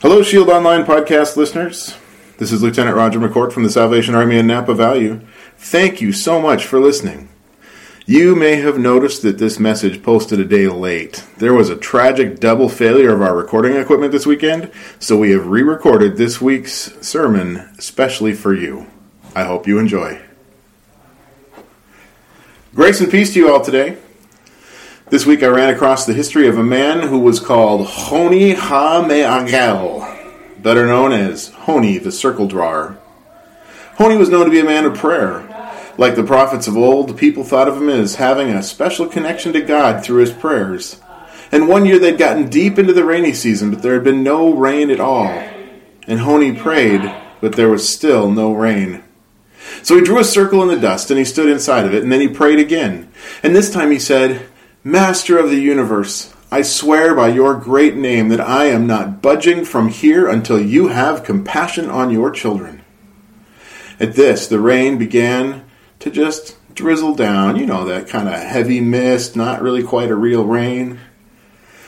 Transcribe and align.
Hello, 0.00 0.22
Shield 0.22 0.48
Online 0.48 0.84
podcast 0.84 1.36
listeners. 1.36 1.96
This 2.36 2.52
is 2.52 2.62
Lieutenant 2.62 2.94
Roger 2.94 3.18
McCourt 3.18 3.50
from 3.50 3.64
the 3.64 3.68
Salvation 3.68 4.14
Army 4.14 4.38
in 4.38 4.46
Napa 4.46 4.72
Valley. 4.72 5.20
Thank 5.56 6.00
you 6.00 6.12
so 6.12 6.40
much 6.40 6.64
for 6.64 6.78
listening. 6.78 7.28
You 8.06 8.36
may 8.36 8.54
have 8.60 8.78
noticed 8.78 9.22
that 9.22 9.38
this 9.38 9.58
message 9.58 10.04
posted 10.04 10.38
a 10.38 10.44
day 10.44 10.68
late. 10.68 11.24
There 11.38 11.52
was 11.52 11.68
a 11.68 11.76
tragic 11.76 12.38
double 12.38 12.68
failure 12.68 13.12
of 13.12 13.20
our 13.20 13.34
recording 13.36 13.74
equipment 13.74 14.12
this 14.12 14.24
weekend, 14.24 14.70
so 15.00 15.18
we 15.18 15.32
have 15.32 15.48
re 15.48 15.62
recorded 15.62 16.16
this 16.16 16.40
week's 16.40 16.96
sermon 17.04 17.68
especially 17.76 18.34
for 18.34 18.54
you. 18.54 18.86
I 19.34 19.42
hope 19.42 19.66
you 19.66 19.80
enjoy. 19.80 20.22
Grace 22.72 23.00
and 23.00 23.10
peace 23.10 23.32
to 23.34 23.40
you 23.40 23.52
all 23.52 23.64
today. 23.64 23.96
This 25.10 25.24
week 25.24 25.42
I 25.42 25.46
ran 25.46 25.74
across 25.74 26.04
the 26.04 26.12
history 26.12 26.48
of 26.48 26.58
a 26.58 26.62
man 26.62 27.08
who 27.08 27.18
was 27.18 27.40
called 27.40 27.86
Honi 27.86 28.52
HaMe'agel, 28.52 30.62
better 30.62 30.86
known 30.86 31.12
as 31.12 31.48
Honi 31.48 31.96
the 31.96 32.12
Circle 32.12 32.46
Drawer. 32.46 32.98
Honi 33.94 34.18
was 34.18 34.28
known 34.28 34.44
to 34.44 34.50
be 34.50 34.60
a 34.60 34.64
man 34.64 34.84
of 34.84 34.98
prayer. 34.98 35.48
Like 35.96 36.14
the 36.14 36.22
prophets 36.22 36.68
of 36.68 36.76
old, 36.76 37.16
people 37.16 37.42
thought 37.42 37.68
of 37.68 37.78
him 37.78 37.88
as 37.88 38.16
having 38.16 38.50
a 38.50 38.62
special 38.62 39.06
connection 39.06 39.54
to 39.54 39.62
God 39.62 40.04
through 40.04 40.20
his 40.20 40.30
prayers. 40.30 41.00
And 41.50 41.68
one 41.68 41.86
year 41.86 41.98
they'd 41.98 42.18
gotten 42.18 42.50
deep 42.50 42.78
into 42.78 42.92
the 42.92 43.06
rainy 43.06 43.32
season, 43.32 43.70
but 43.70 43.80
there 43.80 43.94
had 43.94 44.04
been 44.04 44.22
no 44.22 44.52
rain 44.52 44.90
at 44.90 45.00
all. 45.00 45.28
And 46.06 46.20
Honi 46.20 46.52
prayed, 46.52 47.10
but 47.40 47.56
there 47.56 47.70
was 47.70 47.88
still 47.88 48.30
no 48.30 48.52
rain. 48.52 49.02
So 49.82 49.96
he 49.96 50.04
drew 50.04 50.18
a 50.18 50.24
circle 50.24 50.62
in 50.62 50.68
the 50.68 50.78
dust 50.78 51.10
and 51.10 51.18
he 51.18 51.24
stood 51.24 51.48
inside 51.48 51.86
of 51.86 51.94
it, 51.94 52.02
and 52.02 52.12
then 52.12 52.20
he 52.20 52.28
prayed 52.28 52.58
again. 52.58 53.10
And 53.42 53.56
this 53.56 53.72
time 53.72 53.90
he 53.90 53.98
said, 53.98 54.46
Master 54.84 55.36
of 55.36 55.50
the 55.50 55.60
universe, 55.60 56.32
I 56.52 56.62
swear 56.62 57.12
by 57.12 57.28
your 57.28 57.56
great 57.56 57.96
name 57.96 58.28
that 58.28 58.40
I 58.40 58.66
am 58.66 58.86
not 58.86 59.20
budging 59.20 59.64
from 59.64 59.88
here 59.88 60.28
until 60.28 60.60
you 60.60 60.88
have 60.88 61.24
compassion 61.24 61.90
on 61.90 62.12
your 62.12 62.30
children. 62.30 62.82
At 63.98 64.14
this, 64.14 64.46
the 64.46 64.60
rain 64.60 64.96
began 64.96 65.64
to 65.98 66.12
just 66.12 66.56
drizzle 66.74 67.16
down. 67.16 67.56
You 67.56 67.66
know, 67.66 67.84
that 67.86 68.08
kind 68.08 68.28
of 68.28 68.34
heavy 68.34 68.80
mist, 68.80 69.34
not 69.34 69.62
really 69.62 69.82
quite 69.82 70.10
a 70.10 70.14
real 70.14 70.44
rain. 70.44 71.00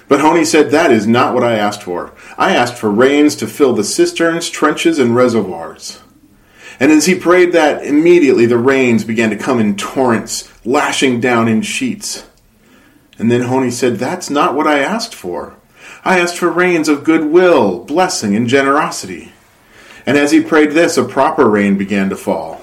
But 0.08 0.20
Honi 0.20 0.44
said, 0.44 0.72
That 0.72 0.90
is 0.90 1.06
not 1.06 1.32
what 1.32 1.44
I 1.44 1.54
asked 1.54 1.84
for. 1.84 2.12
I 2.36 2.56
asked 2.56 2.74
for 2.74 2.90
rains 2.90 3.36
to 3.36 3.46
fill 3.46 3.72
the 3.72 3.84
cisterns, 3.84 4.50
trenches, 4.50 4.98
and 4.98 5.14
reservoirs. 5.14 6.00
And 6.80 6.90
as 6.90 7.06
he 7.06 7.14
prayed 7.14 7.52
that, 7.52 7.84
immediately 7.84 8.46
the 8.46 8.58
rains 8.58 9.04
began 9.04 9.30
to 9.30 9.36
come 9.36 9.60
in 9.60 9.76
torrents, 9.76 10.50
lashing 10.66 11.20
down 11.20 11.46
in 11.46 11.62
sheets. 11.62 12.26
And 13.20 13.30
then 13.30 13.42
Honi 13.42 13.70
said, 13.70 13.96
That's 13.96 14.30
not 14.30 14.54
what 14.54 14.66
I 14.66 14.78
asked 14.78 15.14
for. 15.14 15.54
I 16.02 16.18
asked 16.18 16.38
for 16.38 16.48
rains 16.48 16.88
of 16.88 17.04
goodwill, 17.04 17.84
blessing, 17.84 18.34
and 18.34 18.48
generosity. 18.48 19.32
And 20.06 20.16
as 20.16 20.32
he 20.32 20.40
prayed 20.40 20.72
this, 20.72 20.96
a 20.96 21.04
proper 21.04 21.48
rain 21.48 21.76
began 21.76 22.08
to 22.08 22.16
fall. 22.16 22.62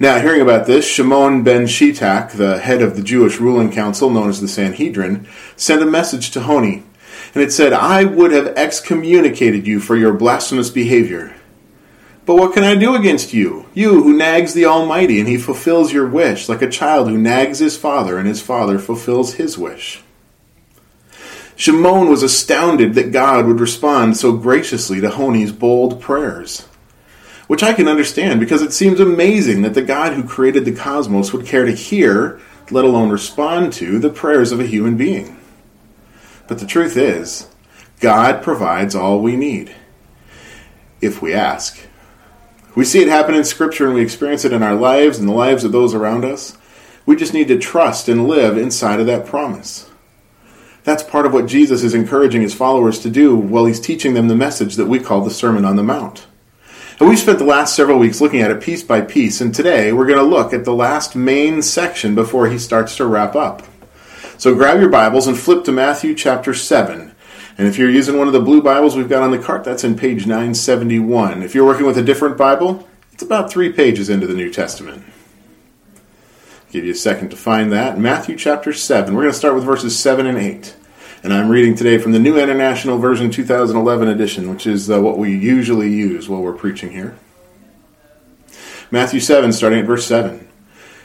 Now, 0.00 0.18
hearing 0.18 0.40
about 0.40 0.66
this, 0.66 0.84
Shimon 0.84 1.44
ben 1.44 1.66
Shetach, 1.66 2.32
the 2.32 2.58
head 2.58 2.82
of 2.82 2.96
the 2.96 3.02
Jewish 3.02 3.38
ruling 3.38 3.70
council 3.70 4.10
known 4.10 4.28
as 4.28 4.40
the 4.40 4.48
Sanhedrin, 4.48 5.28
sent 5.54 5.80
a 5.80 5.86
message 5.86 6.32
to 6.32 6.40
Honi. 6.40 6.82
And 7.34 7.42
it 7.44 7.52
said, 7.52 7.72
I 7.72 8.02
would 8.04 8.32
have 8.32 8.48
excommunicated 8.48 9.64
you 9.64 9.78
for 9.78 9.94
your 9.94 10.12
blasphemous 10.12 10.70
behavior. 10.70 11.36
But 12.26 12.36
what 12.36 12.54
can 12.54 12.64
I 12.64 12.74
do 12.74 12.94
against 12.94 13.34
you? 13.34 13.66
You 13.74 14.02
who 14.02 14.16
nags 14.16 14.54
the 14.54 14.64
Almighty, 14.64 15.20
and 15.20 15.28
he 15.28 15.36
fulfills 15.36 15.92
your 15.92 16.06
wish, 16.06 16.48
like 16.48 16.62
a 16.62 16.70
child 16.70 17.08
who 17.08 17.18
nags 17.18 17.58
his 17.58 17.76
father, 17.76 18.16
and 18.16 18.26
his 18.26 18.40
father 18.40 18.78
fulfills 18.78 19.34
his 19.34 19.58
wish. 19.58 20.02
Shimon 21.56 22.08
was 22.08 22.22
astounded 22.22 22.94
that 22.94 23.12
God 23.12 23.46
would 23.46 23.60
respond 23.60 24.16
so 24.16 24.36
graciously 24.36 25.00
to 25.00 25.10
Honi's 25.10 25.52
bold 25.52 26.00
prayers. 26.00 26.62
Which 27.46 27.62
I 27.62 27.74
can 27.74 27.88
understand 27.88 28.40
because 28.40 28.62
it 28.62 28.72
seems 28.72 29.00
amazing 29.00 29.62
that 29.62 29.74
the 29.74 29.82
God 29.82 30.14
who 30.14 30.24
created 30.24 30.64
the 30.64 30.74
cosmos 30.74 31.32
would 31.32 31.44
care 31.44 31.66
to 31.66 31.72
hear, 31.72 32.40
let 32.70 32.86
alone 32.86 33.10
respond 33.10 33.74
to, 33.74 33.98
the 33.98 34.08
prayers 34.08 34.50
of 34.50 34.60
a 34.60 34.66
human 34.66 34.96
being. 34.96 35.38
But 36.48 36.58
the 36.58 36.66
truth 36.66 36.96
is, 36.96 37.48
God 38.00 38.42
provides 38.42 38.94
all 38.94 39.20
we 39.20 39.36
need 39.36 39.74
if 41.02 41.20
we 41.20 41.34
ask. 41.34 41.83
We 42.74 42.84
see 42.84 43.00
it 43.02 43.08
happen 43.08 43.34
in 43.34 43.44
Scripture 43.44 43.86
and 43.86 43.94
we 43.94 44.02
experience 44.02 44.44
it 44.44 44.52
in 44.52 44.62
our 44.62 44.74
lives 44.74 45.18
and 45.18 45.28
the 45.28 45.32
lives 45.32 45.64
of 45.64 45.72
those 45.72 45.94
around 45.94 46.24
us. 46.24 46.56
We 47.06 47.16
just 47.16 47.34
need 47.34 47.48
to 47.48 47.58
trust 47.58 48.08
and 48.08 48.26
live 48.26 48.56
inside 48.56 48.98
of 48.98 49.06
that 49.06 49.26
promise. 49.26 49.88
That's 50.82 51.02
part 51.02 51.24
of 51.24 51.32
what 51.32 51.46
Jesus 51.46 51.82
is 51.82 51.94
encouraging 51.94 52.42
his 52.42 52.54
followers 52.54 52.98
to 53.00 53.10
do 53.10 53.36
while 53.36 53.64
he's 53.64 53.80
teaching 53.80 54.14
them 54.14 54.28
the 54.28 54.34
message 54.34 54.76
that 54.76 54.86
we 54.86 54.98
call 54.98 55.22
the 55.22 55.30
Sermon 55.30 55.64
on 55.64 55.76
the 55.76 55.82
Mount. 55.82 56.26
And 57.00 57.08
we've 57.08 57.18
spent 57.18 57.38
the 57.38 57.44
last 57.44 57.74
several 57.74 57.98
weeks 57.98 58.20
looking 58.20 58.40
at 58.40 58.50
it 58.50 58.62
piece 58.62 58.82
by 58.82 59.00
piece, 59.00 59.40
and 59.40 59.54
today 59.54 59.92
we're 59.92 60.06
going 60.06 60.18
to 60.18 60.24
look 60.24 60.52
at 60.52 60.64
the 60.64 60.74
last 60.74 61.16
main 61.16 61.62
section 61.62 62.14
before 62.14 62.48
he 62.48 62.58
starts 62.58 62.96
to 62.96 63.06
wrap 63.06 63.34
up. 63.34 63.62
So 64.36 64.54
grab 64.54 64.78
your 64.78 64.90
Bibles 64.90 65.26
and 65.26 65.38
flip 65.38 65.64
to 65.64 65.72
Matthew 65.72 66.14
chapter 66.14 66.54
7. 66.54 67.13
And 67.56 67.68
if 67.68 67.78
you're 67.78 67.90
using 67.90 68.18
one 68.18 68.26
of 68.26 68.32
the 68.32 68.40
blue 68.40 68.62
Bibles 68.62 68.96
we've 68.96 69.08
got 69.08 69.22
on 69.22 69.30
the 69.30 69.38
cart, 69.38 69.62
that's 69.62 69.84
in 69.84 69.96
page 69.96 70.26
971. 70.26 71.42
If 71.42 71.54
you're 71.54 71.64
working 71.64 71.86
with 71.86 71.96
a 71.96 72.02
different 72.02 72.36
Bible, 72.36 72.88
it's 73.12 73.22
about 73.22 73.50
three 73.50 73.72
pages 73.72 74.10
into 74.10 74.26
the 74.26 74.34
New 74.34 74.50
Testament. 74.50 75.04
Give 76.72 76.84
you 76.84 76.92
a 76.92 76.96
second 76.96 77.30
to 77.30 77.36
find 77.36 77.70
that. 77.70 77.96
Matthew 77.98 78.34
chapter 78.34 78.72
7. 78.72 79.14
We're 79.14 79.22
going 79.22 79.32
to 79.32 79.38
start 79.38 79.54
with 79.54 79.62
verses 79.62 79.96
7 79.96 80.26
and 80.26 80.36
8. 80.36 80.74
And 81.22 81.32
I'm 81.32 81.48
reading 81.48 81.76
today 81.76 81.98
from 81.98 82.10
the 82.10 82.18
New 82.18 82.36
International 82.36 82.98
Version 82.98 83.30
2011 83.30 84.08
edition, 84.08 84.50
which 84.50 84.66
is 84.66 84.90
uh, 84.90 85.00
what 85.00 85.16
we 85.16 85.30
usually 85.36 85.92
use 85.92 86.28
while 86.28 86.42
we're 86.42 86.52
preaching 86.52 86.90
here. 86.90 87.16
Matthew 88.90 89.20
7, 89.20 89.52
starting 89.52 89.78
at 89.78 89.86
verse 89.86 90.06
7. 90.06 90.48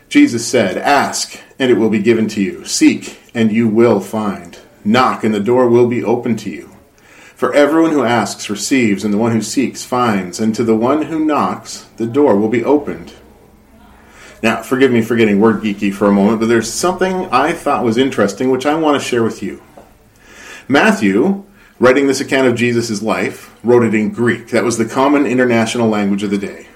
Jesus 0.09 0.47
said, 0.47 0.77
Ask, 0.77 1.39
and 1.59 1.69
it 1.69 1.75
will 1.75 1.91
be 1.91 2.01
given 2.01 2.27
to 2.29 2.41
you. 2.41 2.65
Seek, 2.65 3.19
and 3.35 3.51
you 3.51 3.67
will 3.67 3.99
find. 3.99 4.48
Knock, 4.83 5.23
and 5.23 5.33
the 5.33 5.39
door 5.39 5.67
will 5.67 5.87
be 5.87 6.03
open 6.03 6.35
to 6.37 6.49
you. 6.49 6.75
For 7.35 7.53
everyone 7.53 7.91
who 7.91 8.03
asks 8.03 8.49
receives, 8.49 9.03
and 9.03 9.13
the 9.13 9.17
one 9.17 9.31
who 9.31 9.41
seeks 9.41 9.85
finds, 9.85 10.39
and 10.39 10.53
to 10.55 10.63
the 10.63 10.75
one 10.75 11.03
who 11.03 11.23
knocks, 11.23 11.85
the 11.97 12.05
door 12.07 12.37
will 12.37 12.49
be 12.49 12.63
opened. 12.63 13.13
Now, 14.41 14.61
forgive 14.61 14.91
me 14.91 15.01
for 15.01 15.15
getting 15.15 15.39
word 15.39 15.61
geeky 15.61 15.93
for 15.93 16.07
a 16.07 16.11
moment, 16.11 16.39
but 16.39 16.47
there's 16.47 16.71
something 16.71 17.27
I 17.31 17.53
thought 17.53 17.83
was 17.83 17.97
interesting 17.97 18.49
which 18.49 18.65
I 18.65 18.75
want 18.75 19.01
to 19.01 19.07
share 19.07 19.23
with 19.23 19.43
you. 19.43 19.61
Matthew, 20.67 21.45
writing 21.79 22.07
this 22.07 22.21
account 22.21 22.47
of 22.47 22.55
Jesus' 22.55 23.01
life, 23.01 23.55
wrote 23.63 23.83
it 23.83 23.95
in 23.95 24.11
Greek. 24.11 24.49
That 24.49 24.63
was 24.63 24.77
the 24.77 24.85
common 24.85 25.25
international 25.25 25.89
language 25.89 26.23
of 26.23 26.31
the 26.31 26.37
day. 26.37 26.67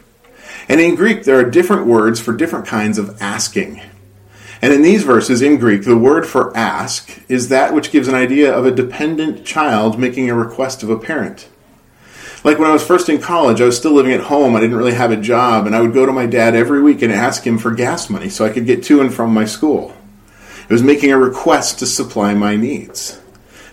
And 0.68 0.80
in 0.80 0.96
Greek, 0.96 1.24
there 1.24 1.40
are 1.40 1.50
different 1.50 1.86
words 1.86 2.20
for 2.20 2.34
different 2.34 2.66
kinds 2.66 2.98
of 2.98 3.22
asking. 3.22 3.82
And 4.64 4.72
in 4.72 4.82
these 4.82 5.04
verses 5.04 5.42
in 5.42 5.58
Greek, 5.58 5.84
the 5.84 5.98
word 5.98 6.26
for 6.26 6.56
ask 6.56 7.20
is 7.28 7.50
that 7.50 7.74
which 7.74 7.92
gives 7.92 8.08
an 8.08 8.16
idea 8.16 8.50
of 8.50 8.66
a 8.66 8.72
dependent 8.72 9.46
child 9.46 10.00
making 10.00 10.30
a 10.30 10.36
request 10.36 10.84
of 10.84 10.90
a 10.90 10.98
parent. 10.98 11.50
Like 12.46 12.60
when 12.60 12.70
I 12.70 12.74
was 12.74 12.88
first 12.88 13.10
in 13.10 13.20
college, 13.20 13.60
I 13.60 13.66
was 13.66 13.76
still 13.76 13.92
living 13.92 14.14
at 14.14 14.22
home. 14.22 14.56
I 14.56 14.62
didn't 14.62 14.78
really 14.78 14.94
have 14.94 15.12
a 15.12 15.18
job, 15.18 15.66
and 15.66 15.76
I 15.76 15.82
would 15.82 15.94
go 15.94 16.06
to 16.06 16.14
my 16.14 16.28
dad 16.28 16.56
every 16.56 16.82
week 16.82 17.02
and 17.02 17.12
ask 17.12 17.46
him 17.46 17.58
for 17.58 17.72
gas 17.72 18.10
money 18.10 18.30
so 18.30 18.46
I 18.46 18.52
could 18.52 18.66
get 18.66 18.84
to 18.84 19.02
and 19.02 19.14
from 19.14 19.34
my 19.34 19.44
school. 19.44 19.94
It 20.70 20.72
was 20.72 20.82
making 20.82 21.12
a 21.12 21.18
request 21.18 21.80
to 21.80 21.86
supply 21.86 22.34
my 22.34 22.56
needs. 22.56 23.20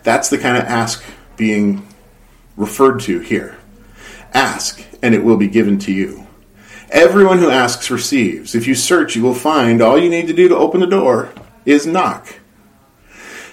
That's 0.03 0.29
the 0.29 0.39
kind 0.39 0.57
of 0.57 0.65
ask 0.65 1.05
being 1.37 1.87
referred 2.57 2.99
to 3.03 3.21
here. 3.21 3.57
Ask, 4.35 4.85
and 5.05 5.15
it 5.15 5.23
will 5.23 5.37
be 5.37 5.47
given 5.47 5.79
to 5.79 5.93
you. 5.93 6.27
Everyone 6.91 7.39
who 7.39 7.51
asks 7.51 7.89
receives. 7.89 8.57
If 8.57 8.67
you 8.67 8.75
search, 8.75 9.15
you 9.15 9.23
will 9.23 9.35
find. 9.35 9.81
All 9.81 9.97
you 9.97 10.11
need 10.11 10.27
to 10.27 10.33
do 10.33 10.49
to 10.49 10.57
open 10.57 10.81
the 10.81 10.89
door 10.89 11.33
is 11.65 11.87
knock. 11.87 12.41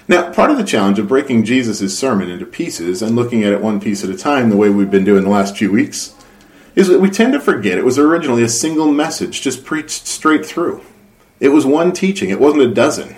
Now, 0.08 0.32
part 0.32 0.50
of 0.50 0.58
the 0.58 0.64
challenge 0.64 0.98
of 0.98 1.06
breaking 1.06 1.44
Jesus' 1.44 1.96
sermon 1.96 2.30
into 2.30 2.46
pieces 2.46 3.00
and 3.00 3.14
looking 3.14 3.44
at 3.44 3.52
it 3.52 3.60
one 3.60 3.78
piece 3.78 4.02
at 4.02 4.10
a 4.10 4.16
time, 4.16 4.50
the 4.50 4.56
way 4.56 4.70
we've 4.70 4.90
been 4.90 5.04
doing 5.04 5.22
the 5.22 5.30
last 5.30 5.56
few 5.56 5.70
weeks, 5.70 6.14
is 6.74 6.88
that 6.88 7.00
we 7.00 7.10
tend 7.10 7.32
to 7.32 7.40
forget 7.40 7.78
it 7.78 7.84
was 7.84 7.98
originally 7.98 8.42
a 8.42 8.48
single 8.48 8.90
message 8.90 9.40
just 9.40 9.64
preached 9.64 10.08
straight 10.08 10.44
through. 10.44 10.82
It 11.38 11.50
was 11.50 11.64
one 11.64 11.92
teaching, 11.92 12.30
it 12.30 12.40
wasn't 12.40 12.62
a 12.62 12.74
dozen. 12.74 13.14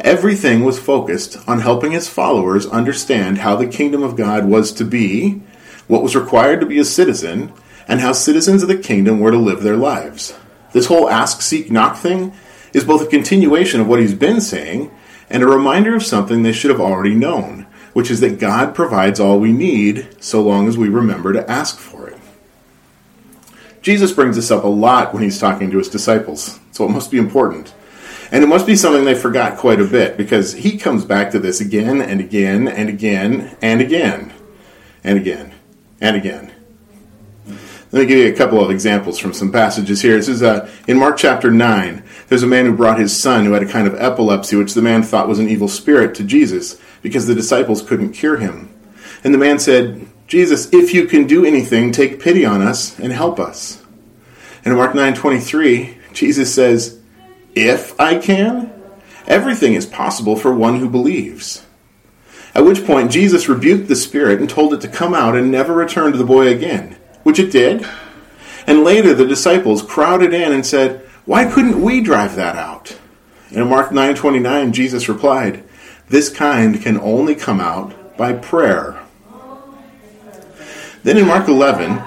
Everything 0.00 0.64
was 0.64 0.80
focused 0.80 1.38
on 1.46 1.60
helping 1.60 1.92
his 1.92 2.08
followers 2.08 2.66
understand 2.66 3.38
how 3.38 3.54
the 3.54 3.68
kingdom 3.68 4.02
of 4.02 4.16
God 4.16 4.46
was 4.46 4.72
to 4.72 4.84
be, 4.84 5.42
what 5.86 6.02
was 6.02 6.16
required 6.16 6.58
to 6.58 6.66
be 6.66 6.80
a 6.80 6.84
citizen, 6.84 7.52
and 7.88 8.00
how 8.00 8.12
citizens 8.12 8.62
of 8.62 8.68
the 8.68 8.76
kingdom 8.76 9.20
were 9.20 9.30
to 9.30 9.38
live 9.38 9.62
their 9.62 9.76
lives. 9.76 10.34
This 10.72 10.86
whole 10.86 11.08
ask, 11.08 11.42
seek, 11.42 11.70
knock 11.70 11.96
thing 11.96 12.32
is 12.72 12.84
both 12.84 13.02
a 13.02 13.06
continuation 13.06 13.80
of 13.80 13.88
what 13.88 14.00
he's 14.00 14.14
been 14.14 14.40
saying 14.40 14.90
and 15.28 15.42
a 15.42 15.46
reminder 15.46 15.94
of 15.94 16.02
something 16.02 16.42
they 16.42 16.52
should 16.52 16.70
have 16.70 16.80
already 16.80 17.14
known, 17.14 17.66
which 17.92 18.10
is 18.10 18.20
that 18.20 18.38
God 18.38 18.74
provides 18.74 19.20
all 19.20 19.38
we 19.38 19.52
need 19.52 20.08
so 20.20 20.42
long 20.42 20.68
as 20.68 20.78
we 20.78 20.88
remember 20.88 21.32
to 21.32 21.50
ask 21.50 21.78
for 21.78 22.08
it. 22.08 22.18
Jesus 23.82 24.12
brings 24.12 24.36
this 24.36 24.50
up 24.50 24.64
a 24.64 24.68
lot 24.68 25.12
when 25.12 25.22
he's 25.22 25.40
talking 25.40 25.70
to 25.70 25.78
his 25.78 25.88
disciples, 25.88 26.60
so 26.70 26.84
it 26.84 26.90
must 26.90 27.10
be 27.10 27.18
important. 27.18 27.74
And 28.30 28.42
it 28.42 28.46
must 28.46 28.66
be 28.66 28.76
something 28.76 29.04
they 29.04 29.14
forgot 29.14 29.58
quite 29.58 29.80
a 29.80 29.84
bit 29.84 30.16
because 30.16 30.54
he 30.54 30.78
comes 30.78 31.04
back 31.04 31.32
to 31.32 31.38
this 31.38 31.60
again 31.60 32.00
and 32.00 32.20
again 32.20 32.66
and 32.66 32.88
again 32.88 33.56
and 33.60 33.80
again. 33.82 34.32
and 35.04 35.18
again 35.18 35.52
and 36.00 36.16
again. 36.16 36.51
Let 37.92 38.00
me 38.00 38.06
give 38.06 38.18
you 38.18 38.32
a 38.32 38.36
couple 38.36 38.64
of 38.64 38.70
examples 38.70 39.18
from 39.18 39.34
some 39.34 39.52
passages 39.52 40.00
here. 40.00 40.16
This 40.16 40.28
is 40.28 40.42
uh, 40.42 40.70
in 40.88 40.98
Mark 40.98 41.18
chapter 41.18 41.50
9. 41.50 42.02
There's 42.28 42.42
a 42.42 42.46
man 42.46 42.64
who 42.64 42.74
brought 42.74 42.98
his 42.98 43.20
son 43.20 43.44
who 43.44 43.52
had 43.52 43.62
a 43.62 43.68
kind 43.68 43.86
of 43.86 43.94
epilepsy, 44.00 44.56
which 44.56 44.72
the 44.72 44.80
man 44.80 45.02
thought 45.02 45.28
was 45.28 45.38
an 45.38 45.46
evil 45.50 45.68
spirit, 45.68 46.14
to 46.14 46.24
Jesus 46.24 46.80
because 47.02 47.26
the 47.26 47.34
disciples 47.34 47.82
couldn't 47.82 48.14
cure 48.14 48.38
him. 48.38 48.72
And 49.22 49.34
the 49.34 49.38
man 49.38 49.58
said, 49.58 50.06
Jesus, 50.26 50.72
if 50.72 50.94
you 50.94 51.04
can 51.04 51.26
do 51.26 51.44
anything, 51.44 51.92
take 51.92 52.18
pity 52.18 52.46
on 52.46 52.62
us 52.62 52.98
and 52.98 53.12
help 53.12 53.38
us. 53.38 53.82
And 54.64 54.72
in 54.72 54.78
Mark 54.78 54.94
9:23, 54.94 55.98
Jesus 56.14 56.54
says, 56.54 56.96
"If 57.54 57.98
I 58.00 58.14
can, 58.14 58.70
everything 59.26 59.74
is 59.74 59.84
possible 59.84 60.36
for 60.36 60.54
one 60.54 60.78
who 60.78 60.88
believes." 60.88 61.60
At 62.54 62.64
which 62.64 62.86
point 62.86 63.10
Jesus 63.10 63.50
rebuked 63.50 63.88
the 63.88 63.96
spirit 63.96 64.40
and 64.40 64.48
told 64.48 64.72
it 64.72 64.80
to 64.80 64.88
come 64.88 65.12
out 65.12 65.36
and 65.36 65.50
never 65.50 65.74
return 65.74 66.12
to 66.12 66.18
the 66.18 66.24
boy 66.24 66.48
again, 66.48 66.96
which 67.22 67.38
it 67.38 67.50
did. 67.50 67.86
And 68.66 68.84
later 68.84 69.14
the 69.14 69.26
disciples 69.26 69.82
crowded 69.82 70.32
in 70.32 70.52
and 70.52 70.64
said, 70.64 71.02
"Why 71.24 71.44
couldn't 71.44 71.82
we 71.82 72.00
drive 72.00 72.36
that 72.36 72.56
out?" 72.56 72.96
In 73.50 73.68
Mark 73.68 73.92
9:29, 73.92 74.72
Jesus 74.72 75.08
replied, 75.08 75.62
"This 76.08 76.28
kind 76.28 76.80
can 76.80 76.98
only 77.00 77.34
come 77.34 77.60
out 77.60 78.16
by 78.16 78.32
prayer." 78.32 78.96
Then 81.04 81.18
in 81.18 81.26
Mark 81.26 81.48
11, 81.48 82.00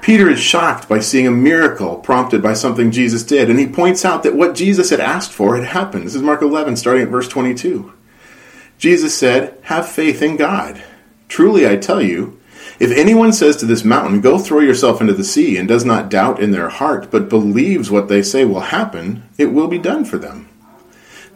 Peter 0.00 0.30
is 0.30 0.40
shocked 0.40 0.88
by 0.88 1.00
seeing 1.00 1.26
a 1.26 1.30
miracle 1.30 1.96
prompted 1.96 2.42
by 2.42 2.54
something 2.54 2.90
Jesus 2.90 3.22
did, 3.22 3.50
and 3.50 3.58
he 3.58 3.66
points 3.66 4.06
out 4.06 4.22
that 4.22 4.34
what 4.34 4.54
Jesus 4.54 4.88
had 4.88 5.00
asked 5.00 5.32
for 5.32 5.56
had 5.56 5.66
happened. 5.66 6.06
This 6.06 6.14
is 6.14 6.22
Mark 6.22 6.40
11, 6.40 6.76
starting 6.76 7.02
at 7.02 7.10
verse 7.10 7.28
22. 7.28 7.92
Jesus 8.78 9.14
said, 9.14 9.58
Have 9.62 9.86
faith 9.86 10.22
in 10.22 10.36
God. 10.36 10.82
Truly, 11.28 11.68
I 11.68 11.76
tell 11.76 12.00
you, 12.00 12.37
if 12.78 12.90
anyone 12.92 13.32
says 13.32 13.56
to 13.56 13.66
this 13.66 13.84
mountain, 13.84 14.20
Go 14.20 14.38
throw 14.38 14.60
yourself 14.60 15.00
into 15.00 15.12
the 15.12 15.24
sea, 15.24 15.56
and 15.56 15.66
does 15.66 15.84
not 15.84 16.08
doubt 16.08 16.40
in 16.40 16.52
their 16.52 16.68
heart, 16.68 17.10
but 17.10 17.28
believes 17.28 17.90
what 17.90 18.08
they 18.08 18.22
say 18.22 18.44
will 18.44 18.60
happen, 18.60 19.28
it 19.36 19.46
will 19.46 19.68
be 19.68 19.78
done 19.78 20.04
for 20.04 20.18
them. 20.18 20.48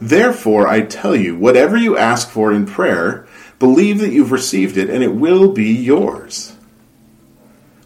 Therefore, 0.00 0.66
I 0.66 0.82
tell 0.82 1.14
you, 1.14 1.36
whatever 1.36 1.76
you 1.76 1.96
ask 1.96 2.28
for 2.28 2.52
in 2.52 2.66
prayer, 2.66 3.26
believe 3.58 3.98
that 4.00 4.12
you've 4.12 4.32
received 4.32 4.76
it, 4.76 4.90
and 4.90 5.02
it 5.02 5.14
will 5.14 5.52
be 5.52 5.72
yours. 5.72 6.56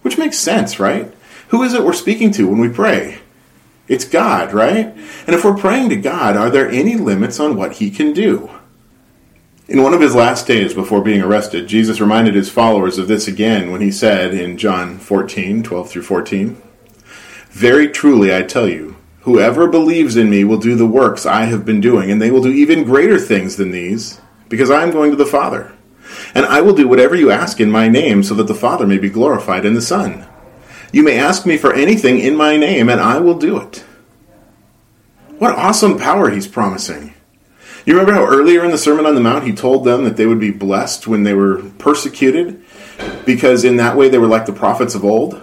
Which 0.03 0.19
makes 0.19 0.39
sense, 0.39 0.79
right? 0.79 1.13
Who 1.49 1.63
is 1.63 1.75
it 1.75 1.85
we're 1.85 1.93
speaking 1.93 2.31
to 2.33 2.49
when 2.49 2.59
we 2.59 2.69
pray? 2.69 3.19
It's 3.89 4.05
God, 4.05 4.53
right? 4.53 4.87
And 5.27 5.35
if 5.35 5.45
we're 5.45 5.57
praying 5.57 5.91
to 5.91 5.97
God, 5.97 6.37
are 6.37 6.51
there 6.51 6.69
any 6.69 6.97
limits 6.97 7.39
on 7.39 7.57
what 7.57 7.75
He 7.75 7.91
can 7.91 8.13
do? 8.13 8.51
In 9.69 9.83
one 9.83 9.95
of 9.95 10.01
his 10.01 10.15
last 10.15 10.47
days 10.47 10.75
before 10.75 11.03
being 11.03 11.21
arrested, 11.21 11.67
Jesus 11.67 12.01
reminded 12.01 12.35
his 12.35 12.49
followers 12.49 12.99
of 12.99 13.09
this 13.09 13.27
again 13.27 13.73
when 13.73 13.81
he 13.81 13.91
said 13.91 14.33
in 14.33 14.59
John 14.59 14.97
14, 14.97 15.65
12 15.65 15.91
through 15.91 16.03
14, 16.03 16.63
Very 17.51 17.89
truly 17.89 18.33
I 18.33 18.43
tell 18.43 18.69
you, 18.69 18.97
whoever 19.23 19.67
believes 19.67 20.17
in 20.17 20.31
me 20.31 20.45
will 20.45 20.59
do 20.59 20.77
the 20.77 20.87
works 20.87 21.27
I 21.27 21.47
have 21.47 21.65
been 21.65 21.81
doing, 21.81 22.13
and 22.13 22.23
they 22.23 22.31
will 22.31 22.43
do 22.43 22.53
even 22.53 22.85
greater 22.85 23.19
things 23.19 23.57
than 23.57 23.73
these, 23.73 24.21
because 24.49 24.71
I 24.71 24.85
am 24.85 24.93
going 24.93 25.11
to 25.11 25.17
the 25.17 25.27
Father. 25.27 25.75
And 26.33 26.47
I 26.47 26.61
will 26.61 26.75
do 26.75 26.87
whatever 26.87 27.17
you 27.17 27.33
ask 27.33 27.61
in 27.61 27.69
my 27.69 27.89
name, 27.89 28.23
so 28.23 28.35
that 28.35 28.47
the 28.47 28.55
Father 28.55 28.87
may 28.87 28.99
be 28.99 29.11
glorified 29.11 29.65
in 29.65 29.75
the 29.75 29.83
Son. 29.83 30.29
You 30.93 31.03
may 31.03 31.19
ask 31.19 31.45
me 31.45 31.57
for 31.57 31.75
anything 31.75 32.21
in 32.21 32.37
my 32.37 32.57
name, 32.57 32.89
and 32.89 33.01
I 33.01 33.19
will 33.19 33.37
do 33.37 33.59
it. 33.59 33.85
What 35.39 35.57
awesome 35.57 35.99
power 35.99 36.31
he's 36.31 36.47
promising. 36.47 37.15
You 37.87 37.93
remember 37.95 38.13
how 38.13 38.27
earlier 38.27 38.65
in 38.65 38.73
the 38.73 38.79
Sermon 38.79 39.07
on 39.07 39.15
the 39.15 39.21
Mount 39.21 39.45
he 39.45 39.53
told 39.53 39.85
them 39.85 40.03
that 40.05 40.17
they 40.17 40.27
would 40.27 40.41
be 40.41 40.51
blessed 40.51 41.07
when 41.07 41.23
they 41.23 41.35
were 41.35 41.63
persecuted, 41.79 42.63
because 43.25 43.65
in 43.65 43.77
that 43.77 43.97
way 43.97 44.09
they 44.09 44.19
were 44.19 44.27
like 44.27 44.45
the 44.45 44.53
prophets 44.53 44.97
of 44.97 45.05
old? 45.05 45.41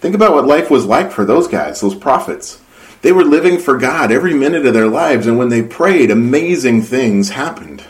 Think 0.00 0.14
about 0.14 0.32
what 0.32 0.46
life 0.46 0.70
was 0.70 0.86
like 0.86 1.10
for 1.10 1.24
those 1.24 1.48
guys, 1.48 1.80
those 1.80 1.96
prophets. 1.96 2.62
They 3.02 3.10
were 3.10 3.24
living 3.24 3.58
for 3.58 3.76
God 3.76 4.12
every 4.12 4.32
minute 4.32 4.64
of 4.64 4.74
their 4.74 4.86
lives, 4.86 5.26
and 5.26 5.38
when 5.38 5.48
they 5.48 5.62
prayed, 5.62 6.10
amazing 6.10 6.82
things 6.82 7.30
happened. 7.30 7.82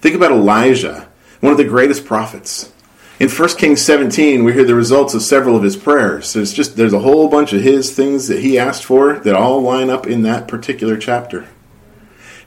Think 0.00 0.16
about 0.16 0.32
Elijah 0.32 1.06
one 1.40 1.52
of 1.52 1.58
the 1.58 1.64
greatest 1.64 2.04
prophets. 2.04 2.72
In 3.18 3.28
1 3.28 3.48
Kings 3.56 3.82
17, 3.82 4.44
we 4.44 4.52
hear 4.52 4.64
the 4.64 4.74
results 4.74 5.12
of 5.12 5.22
several 5.22 5.56
of 5.56 5.62
his 5.62 5.76
prayers. 5.76 6.32
There's 6.32 6.52
just 6.52 6.76
there's 6.76 6.94
a 6.94 7.00
whole 7.00 7.28
bunch 7.28 7.52
of 7.52 7.60
his 7.60 7.94
things 7.94 8.28
that 8.28 8.40
he 8.40 8.58
asked 8.58 8.84
for 8.84 9.18
that 9.20 9.34
all 9.34 9.60
line 9.60 9.90
up 9.90 10.06
in 10.06 10.22
that 10.22 10.48
particular 10.48 10.96
chapter. 10.96 11.46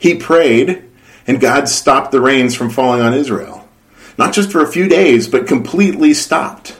He 0.03 0.15
prayed, 0.15 0.83
and 1.25 1.39
God 1.39 1.69
stopped 1.69 2.11
the 2.11 2.19
rains 2.19 2.53
from 2.55 2.69
falling 2.69 2.99
on 2.99 3.13
Israel. 3.13 3.69
Not 4.17 4.33
just 4.33 4.51
for 4.51 4.59
a 4.61 4.67
few 4.67 4.89
days, 4.89 5.29
but 5.29 5.47
completely 5.47 6.13
stopped. 6.13 6.75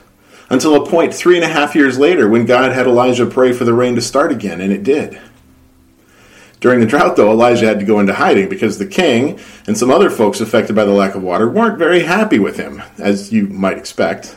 Until 0.49 0.75
a 0.75 0.85
point 0.85 1.13
three 1.13 1.37
and 1.37 1.45
a 1.45 1.47
half 1.47 1.73
years 1.73 1.97
later 1.97 2.27
when 2.27 2.45
God 2.45 2.73
had 2.73 2.85
Elijah 2.85 3.25
pray 3.25 3.53
for 3.53 3.63
the 3.63 3.73
rain 3.73 3.95
to 3.95 4.01
start 4.01 4.33
again, 4.33 4.59
and 4.59 4.73
it 4.73 4.83
did. 4.83 5.21
During 6.59 6.81
the 6.81 6.85
drought, 6.85 7.15
though, 7.15 7.31
Elijah 7.31 7.65
had 7.65 7.79
to 7.79 7.85
go 7.85 8.01
into 8.01 8.13
hiding 8.13 8.49
because 8.49 8.77
the 8.77 8.85
king 8.85 9.39
and 9.67 9.77
some 9.77 9.89
other 9.89 10.09
folks 10.09 10.41
affected 10.41 10.75
by 10.75 10.83
the 10.83 10.91
lack 10.91 11.15
of 11.15 11.23
water 11.23 11.49
weren't 11.49 11.79
very 11.79 12.01
happy 12.01 12.39
with 12.39 12.57
him, 12.57 12.83
as 12.97 13.31
you 13.31 13.47
might 13.47 13.77
expect. 13.77 14.35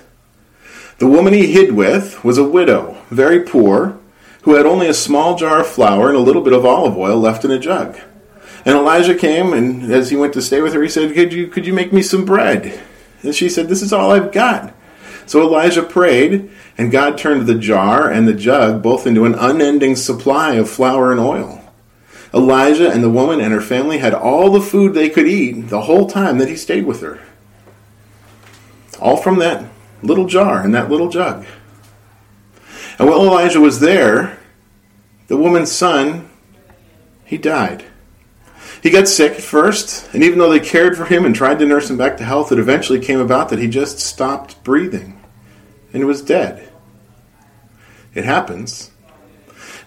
The 0.98 1.08
woman 1.08 1.32
he 1.32 1.50
hid 1.50 1.72
with 1.72 2.22
was 2.22 2.38
a 2.38 2.48
widow, 2.48 2.98
very 3.10 3.40
poor, 3.40 3.98
who 4.42 4.54
had 4.54 4.64
only 4.64 4.86
a 4.86 4.94
small 4.94 5.34
jar 5.34 5.62
of 5.62 5.66
flour 5.66 6.06
and 6.06 6.16
a 6.16 6.20
little 6.20 6.42
bit 6.42 6.52
of 6.52 6.64
olive 6.64 6.96
oil 6.96 7.18
left 7.18 7.44
in 7.44 7.50
a 7.50 7.58
jug. 7.58 7.98
And 8.66 8.74
Elijah 8.74 9.14
came, 9.14 9.52
and 9.52 9.92
as 9.92 10.10
he 10.10 10.16
went 10.16 10.32
to 10.32 10.42
stay 10.42 10.60
with 10.60 10.74
her, 10.74 10.82
he 10.82 10.88
said, 10.88 11.14
Could 11.14 11.32
you, 11.32 11.46
could 11.46 11.68
you 11.68 11.72
make 11.72 11.92
me 11.92 12.02
some 12.02 12.24
bread? 12.24 12.82
And 13.22 13.32
she 13.32 13.48
said, 13.48 13.68
This 13.68 13.80
is 13.80 13.92
all 13.92 14.10
I've 14.10 14.32
got. 14.32 14.74
So 15.24 15.40
Elijah 15.40 15.84
prayed, 15.84 16.50
and 16.76 16.90
God 16.90 17.16
turned 17.16 17.46
the 17.46 17.54
jar 17.54 18.10
and 18.10 18.26
the 18.26 18.34
jug 18.34 18.82
both 18.82 19.06
into 19.06 19.24
an 19.24 19.36
unending 19.36 19.94
supply 19.94 20.54
of 20.54 20.68
flour 20.68 21.12
and 21.12 21.20
oil. 21.20 21.62
Elijah 22.34 22.90
and 22.90 23.04
the 23.04 23.10
woman 23.10 23.40
and 23.40 23.52
her 23.52 23.60
family 23.60 23.98
had 23.98 24.12
all 24.12 24.50
the 24.50 24.60
food 24.60 24.94
they 24.94 25.10
could 25.10 25.28
eat 25.28 25.68
the 25.68 25.82
whole 25.82 26.10
time 26.10 26.38
that 26.38 26.48
he 26.48 26.56
stayed 26.56 26.86
with 26.86 27.00
her. 27.02 27.20
All 29.00 29.16
from 29.16 29.38
that 29.38 29.64
little 30.02 30.26
jar 30.26 30.60
and 30.60 30.74
that 30.74 30.90
little 30.90 31.08
jug. 31.08 31.46
And 32.98 33.08
while 33.08 33.22
Elijah 33.22 33.60
was 33.60 33.78
there, 33.78 34.40
the 35.28 35.36
woman's 35.36 35.70
son, 35.70 36.28
he 37.24 37.38
died. 37.38 37.84
He 38.82 38.90
got 38.90 39.08
sick 39.08 39.32
at 39.32 39.42
first, 39.42 40.12
and 40.12 40.22
even 40.22 40.38
though 40.38 40.50
they 40.50 40.60
cared 40.60 40.96
for 40.96 41.04
him 41.04 41.24
and 41.24 41.34
tried 41.34 41.58
to 41.58 41.66
nurse 41.66 41.90
him 41.90 41.96
back 41.96 42.16
to 42.18 42.24
health, 42.24 42.52
it 42.52 42.58
eventually 42.58 43.00
came 43.00 43.20
about 43.20 43.48
that 43.48 43.58
he 43.58 43.68
just 43.68 43.98
stopped 43.98 44.62
breathing 44.62 45.20
and 45.92 46.06
was 46.06 46.22
dead. 46.22 46.68
It 48.14 48.24
happens. 48.24 48.90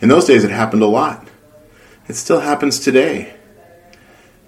In 0.02 0.10
those 0.10 0.26
days, 0.26 0.44
it 0.44 0.52
happened 0.52 0.82
a 0.82 0.88
lot. 0.88 1.28
It 2.08 2.16
still 2.16 2.40
happens 2.40 2.80
today. 2.80 3.34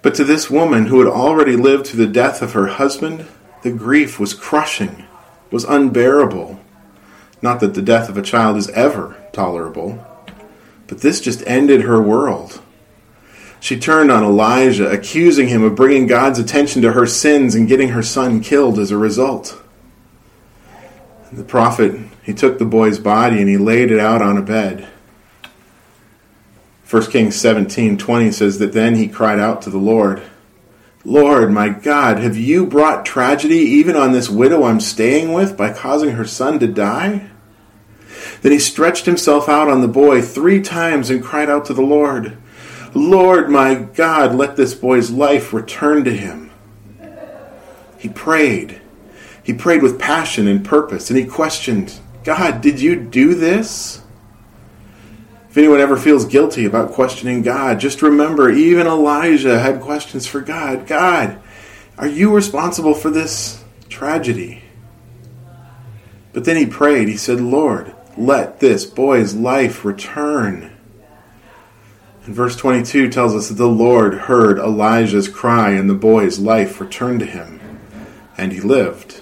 But 0.02 0.14
to 0.16 0.24
this 0.24 0.50
woman 0.50 0.86
who 0.86 0.98
had 0.98 1.08
already 1.08 1.54
lived 1.54 1.86
through 1.86 2.04
the 2.04 2.12
death 2.12 2.42
of 2.42 2.52
her 2.52 2.66
husband, 2.66 3.26
the 3.62 3.70
grief 3.70 4.18
was 4.18 4.34
crushing, 4.34 5.04
was 5.50 5.64
unbearable. 5.64 6.60
Not 7.40 7.60
that 7.60 7.74
the 7.74 7.82
death 7.82 8.08
of 8.08 8.16
a 8.16 8.22
child 8.22 8.56
is 8.56 8.68
ever 8.70 9.16
tolerable, 9.32 10.04
but 10.88 11.00
this 11.00 11.20
just 11.20 11.46
ended 11.46 11.82
her 11.82 12.02
world. 12.02 12.60
She 13.62 13.78
turned 13.78 14.10
on 14.10 14.24
Elijah, 14.24 14.90
accusing 14.90 15.46
him 15.46 15.62
of 15.62 15.76
bringing 15.76 16.08
God's 16.08 16.40
attention 16.40 16.82
to 16.82 16.94
her 16.94 17.06
sins 17.06 17.54
and 17.54 17.68
getting 17.68 17.90
her 17.90 18.02
son 18.02 18.40
killed 18.40 18.76
as 18.76 18.90
a 18.90 18.98
result. 18.98 19.62
The 21.30 21.44
prophet, 21.44 21.94
he 22.24 22.34
took 22.34 22.58
the 22.58 22.64
boy's 22.64 22.98
body 22.98 23.38
and 23.38 23.48
he 23.48 23.56
laid 23.56 23.92
it 23.92 24.00
out 24.00 24.20
on 24.20 24.36
a 24.36 24.42
bed. 24.42 24.88
1 26.90 27.02
Kings 27.12 27.36
17 27.36 27.98
20 27.98 28.32
says 28.32 28.58
that 28.58 28.72
then 28.72 28.96
he 28.96 29.06
cried 29.06 29.38
out 29.38 29.62
to 29.62 29.70
the 29.70 29.78
Lord, 29.78 30.22
Lord, 31.04 31.52
my 31.52 31.68
God, 31.68 32.18
have 32.18 32.36
you 32.36 32.66
brought 32.66 33.06
tragedy 33.06 33.58
even 33.58 33.94
on 33.94 34.10
this 34.10 34.28
widow 34.28 34.64
I'm 34.64 34.80
staying 34.80 35.32
with 35.32 35.56
by 35.56 35.72
causing 35.72 36.10
her 36.10 36.26
son 36.26 36.58
to 36.58 36.66
die? 36.66 37.30
Then 38.40 38.50
he 38.50 38.58
stretched 38.58 39.06
himself 39.06 39.48
out 39.48 39.68
on 39.68 39.82
the 39.82 39.88
boy 39.88 40.20
three 40.20 40.60
times 40.60 41.10
and 41.10 41.22
cried 41.22 41.48
out 41.48 41.64
to 41.66 41.74
the 41.74 41.82
Lord, 41.82 42.36
Lord, 42.94 43.48
my 43.48 43.74
God, 43.74 44.34
let 44.34 44.56
this 44.56 44.74
boy's 44.74 45.10
life 45.10 45.52
return 45.52 46.04
to 46.04 46.14
him. 46.14 46.50
He 47.98 48.08
prayed. 48.08 48.80
He 49.42 49.52
prayed 49.52 49.82
with 49.82 49.98
passion 49.98 50.46
and 50.46 50.64
purpose, 50.64 51.08
and 51.08 51.18
he 51.18 51.24
questioned, 51.24 51.98
God, 52.24 52.60
did 52.60 52.80
you 52.80 52.96
do 52.96 53.34
this? 53.34 54.02
If 55.48 55.58
anyone 55.58 55.80
ever 55.80 55.96
feels 55.96 56.24
guilty 56.24 56.64
about 56.64 56.92
questioning 56.92 57.42
God, 57.42 57.78
just 57.78 58.02
remember 58.02 58.50
even 58.50 58.86
Elijah 58.86 59.58
had 59.58 59.82
questions 59.82 60.26
for 60.26 60.40
God. 60.40 60.86
God, 60.86 61.40
are 61.98 62.06
you 62.06 62.34
responsible 62.34 62.94
for 62.94 63.10
this 63.10 63.62
tragedy? 63.88 64.62
But 66.32 66.44
then 66.44 66.56
he 66.56 66.66
prayed. 66.66 67.08
He 67.08 67.16
said, 67.16 67.40
Lord, 67.40 67.94
let 68.16 68.60
this 68.60 68.86
boy's 68.86 69.34
life 69.34 69.84
return. 69.84 70.71
And 72.24 72.34
verse 72.34 72.54
22 72.56 73.08
tells 73.10 73.34
us 73.34 73.48
that 73.48 73.54
the 73.54 73.66
Lord 73.66 74.14
heard 74.14 74.58
Elijah's 74.58 75.28
cry 75.28 75.70
and 75.70 75.90
the 75.90 75.94
boy's 75.94 76.38
life 76.38 76.80
returned 76.80 77.20
to 77.20 77.26
him, 77.26 77.60
and 78.38 78.52
he 78.52 78.60
lived. 78.60 79.20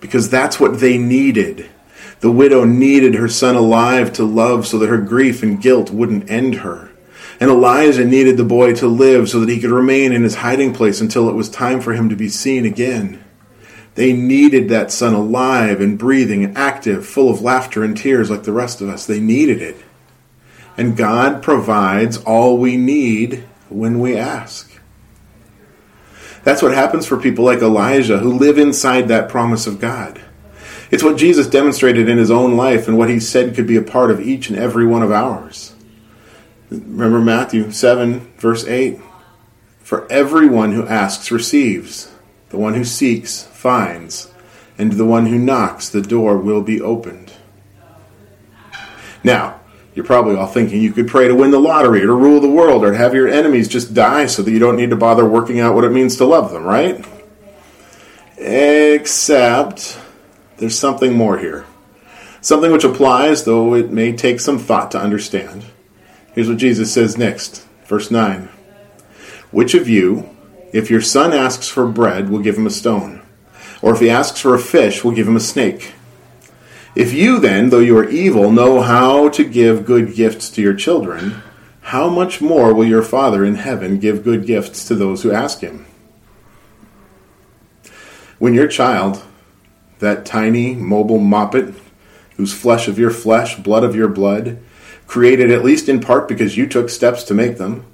because 0.00 0.28
that's 0.28 0.58
what 0.58 0.80
they 0.80 0.98
needed. 0.98 1.70
The 2.20 2.30
widow 2.30 2.64
needed 2.64 3.14
her 3.14 3.28
son 3.28 3.54
alive 3.54 4.12
to 4.14 4.24
love 4.24 4.66
so 4.66 4.76
that 4.78 4.88
her 4.88 4.98
grief 4.98 5.42
and 5.42 5.62
guilt 5.62 5.90
wouldn't 5.90 6.30
end 6.30 6.56
her. 6.56 6.90
And 7.38 7.50
Elijah 7.50 8.04
needed 8.04 8.36
the 8.36 8.44
boy 8.44 8.74
to 8.74 8.86
live 8.88 9.28
so 9.28 9.40
that 9.40 9.48
he 9.48 9.60
could 9.60 9.70
remain 9.70 10.12
in 10.12 10.22
his 10.24 10.36
hiding 10.36 10.74
place 10.74 11.00
until 11.00 11.28
it 11.28 11.34
was 11.34 11.48
time 11.48 11.80
for 11.80 11.92
him 11.92 12.08
to 12.08 12.16
be 12.16 12.28
seen 12.28 12.66
again. 12.66 13.24
They 13.94 14.12
needed 14.12 14.68
that 14.68 14.90
son 14.90 15.14
alive 15.14 15.80
and 15.80 15.98
breathing, 15.98 16.56
active, 16.56 17.06
full 17.06 17.30
of 17.30 17.42
laughter 17.42 17.84
and 17.84 17.96
tears 17.96 18.30
like 18.30 18.42
the 18.42 18.52
rest 18.52 18.80
of 18.80 18.88
us. 18.88 19.06
They 19.06 19.20
needed 19.20 19.62
it. 19.62 19.76
And 20.76 20.96
God 20.96 21.42
provides 21.42 22.16
all 22.18 22.56
we 22.56 22.76
need 22.76 23.44
when 23.68 24.00
we 24.00 24.16
ask. 24.16 24.70
That's 26.44 26.62
what 26.62 26.74
happens 26.74 27.06
for 27.06 27.16
people 27.16 27.44
like 27.44 27.60
Elijah 27.60 28.18
who 28.18 28.32
live 28.32 28.58
inside 28.58 29.08
that 29.08 29.28
promise 29.28 29.66
of 29.66 29.80
God. 29.80 30.20
It's 30.90 31.02
what 31.02 31.16
Jesus 31.16 31.46
demonstrated 31.46 32.08
in 32.08 32.18
his 32.18 32.30
own 32.30 32.56
life 32.56 32.86
and 32.86 32.98
what 32.98 33.08
he 33.08 33.20
said 33.20 33.54
could 33.54 33.66
be 33.66 33.76
a 33.76 33.82
part 33.82 34.10
of 34.10 34.20
each 34.20 34.50
and 34.50 34.58
every 34.58 34.86
one 34.86 35.02
of 35.02 35.10
ours. 35.10 35.74
Remember 36.70 37.20
Matthew 37.20 37.70
7, 37.70 38.32
verse 38.36 38.66
8? 38.66 39.00
For 39.80 40.10
everyone 40.10 40.72
who 40.72 40.86
asks 40.86 41.30
receives, 41.30 42.12
the 42.50 42.58
one 42.58 42.74
who 42.74 42.84
seeks 42.84 43.42
finds, 43.44 44.30
and 44.76 44.92
the 44.92 45.06
one 45.06 45.26
who 45.26 45.38
knocks, 45.38 45.88
the 45.88 46.02
door 46.02 46.36
will 46.36 46.62
be 46.62 46.80
opened. 46.80 47.32
Now, 49.24 49.60
you're 49.94 50.04
probably 50.04 50.36
all 50.36 50.46
thinking 50.46 50.80
you 50.80 50.92
could 50.92 51.08
pray 51.08 51.28
to 51.28 51.34
win 51.34 51.50
the 51.50 51.58
lottery 51.58 52.02
or 52.02 52.06
to 52.06 52.14
rule 52.14 52.40
the 52.40 52.48
world 52.48 52.84
or 52.84 52.94
have 52.94 53.14
your 53.14 53.28
enemies 53.28 53.68
just 53.68 53.92
die 53.92 54.26
so 54.26 54.42
that 54.42 54.50
you 54.50 54.58
don't 54.58 54.76
need 54.76 54.90
to 54.90 54.96
bother 54.96 55.24
working 55.24 55.60
out 55.60 55.74
what 55.74 55.84
it 55.84 55.92
means 55.92 56.16
to 56.16 56.24
love 56.24 56.50
them, 56.50 56.64
right? 56.64 57.04
Except 58.38 59.98
there's 60.56 60.78
something 60.78 61.14
more 61.14 61.38
here. 61.38 61.66
Something 62.40 62.72
which 62.72 62.84
applies, 62.84 63.44
though 63.44 63.74
it 63.74 63.90
may 63.90 64.12
take 64.12 64.40
some 64.40 64.58
thought 64.58 64.90
to 64.92 65.00
understand. 65.00 65.64
Here's 66.34 66.48
what 66.48 66.58
Jesus 66.58 66.92
says 66.92 67.18
next, 67.18 67.66
verse 67.84 68.10
9 68.10 68.48
Which 69.50 69.74
of 69.74 69.88
you, 69.88 70.34
if 70.72 70.90
your 70.90 71.02
son 71.02 71.32
asks 71.32 71.68
for 71.68 71.86
bread, 71.86 72.30
will 72.30 72.40
give 72.40 72.56
him 72.56 72.66
a 72.66 72.70
stone? 72.70 73.22
Or 73.82 73.92
if 73.92 74.00
he 74.00 74.08
asks 74.08 74.40
for 74.40 74.54
a 74.54 74.58
fish, 74.58 75.04
will 75.04 75.12
give 75.12 75.28
him 75.28 75.36
a 75.36 75.40
snake? 75.40 75.92
If 76.94 77.14
you 77.14 77.40
then, 77.40 77.70
though 77.70 77.78
you 77.78 77.96
are 77.96 78.08
evil, 78.08 78.50
know 78.50 78.82
how 78.82 79.30
to 79.30 79.44
give 79.44 79.86
good 79.86 80.14
gifts 80.14 80.50
to 80.50 80.62
your 80.62 80.74
children, 80.74 81.42
how 81.80 82.10
much 82.10 82.40
more 82.40 82.74
will 82.74 82.84
your 82.84 83.02
Father 83.02 83.44
in 83.44 83.54
heaven 83.54 83.98
give 83.98 84.22
good 84.24 84.46
gifts 84.46 84.86
to 84.88 84.94
those 84.94 85.22
who 85.22 85.32
ask 85.32 85.60
him? 85.60 85.86
When 88.38 88.54
your 88.54 88.68
child 88.68 89.22
that 90.00 90.26
tiny, 90.26 90.74
mobile 90.74 91.20
moppet, 91.20 91.74
whose 92.36 92.52
flesh 92.52 92.88
of 92.88 92.98
your 92.98 93.10
flesh, 93.10 93.56
blood 93.56 93.84
of 93.84 93.94
your 93.94 94.08
blood, 94.08 94.58
created 95.06 95.50
at 95.50 95.64
least 95.64 95.88
in 95.88 96.00
part 96.00 96.28
because 96.28 96.56
you 96.56 96.66
took 96.66 96.90
steps 96.90 97.22
to 97.24 97.34
make 97.34 97.56
them, 97.56 97.86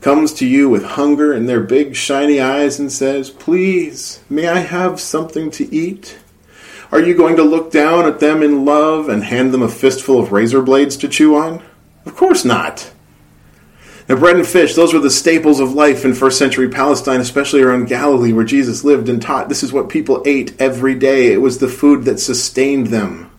comes 0.00 0.32
to 0.32 0.46
you 0.46 0.68
with 0.68 0.82
hunger 0.82 1.32
in 1.32 1.46
their 1.46 1.60
big, 1.60 1.94
shiny 1.94 2.40
eyes 2.40 2.80
and 2.80 2.90
says, 2.90 3.30
Please, 3.30 4.24
may 4.28 4.48
I 4.48 4.60
have 4.60 4.98
something 4.98 5.50
to 5.52 5.72
eat? 5.72 6.18
Are 6.92 7.00
you 7.00 7.14
going 7.14 7.36
to 7.36 7.42
look 7.42 7.72
down 7.72 8.04
at 8.04 8.20
them 8.20 8.42
in 8.42 8.66
love 8.66 9.08
and 9.08 9.24
hand 9.24 9.54
them 9.54 9.62
a 9.62 9.68
fistful 9.68 10.20
of 10.20 10.30
razor 10.30 10.60
blades 10.60 10.94
to 10.98 11.08
chew 11.08 11.34
on? 11.34 11.62
Of 12.04 12.14
course 12.14 12.44
not. 12.44 12.92
Now, 14.10 14.16
bread 14.16 14.36
and 14.36 14.46
fish, 14.46 14.74
those 14.74 14.92
were 14.92 15.00
the 15.00 15.10
staples 15.10 15.58
of 15.58 15.72
life 15.72 16.04
in 16.04 16.12
first 16.12 16.38
century 16.38 16.68
Palestine, 16.68 17.20
especially 17.20 17.62
around 17.62 17.88
Galilee 17.88 18.34
where 18.34 18.44
Jesus 18.44 18.84
lived 18.84 19.08
and 19.08 19.22
taught. 19.22 19.48
This 19.48 19.62
is 19.62 19.72
what 19.72 19.88
people 19.88 20.22
ate 20.26 20.60
every 20.60 20.94
day. 20.94 21.32
It 21.32 21.40
was 21.40 21.58
the 21.58 21.68
food 21.68 22.04
that 22.04 22.20
sustained 22.20 22.88
them. 22.88 23.30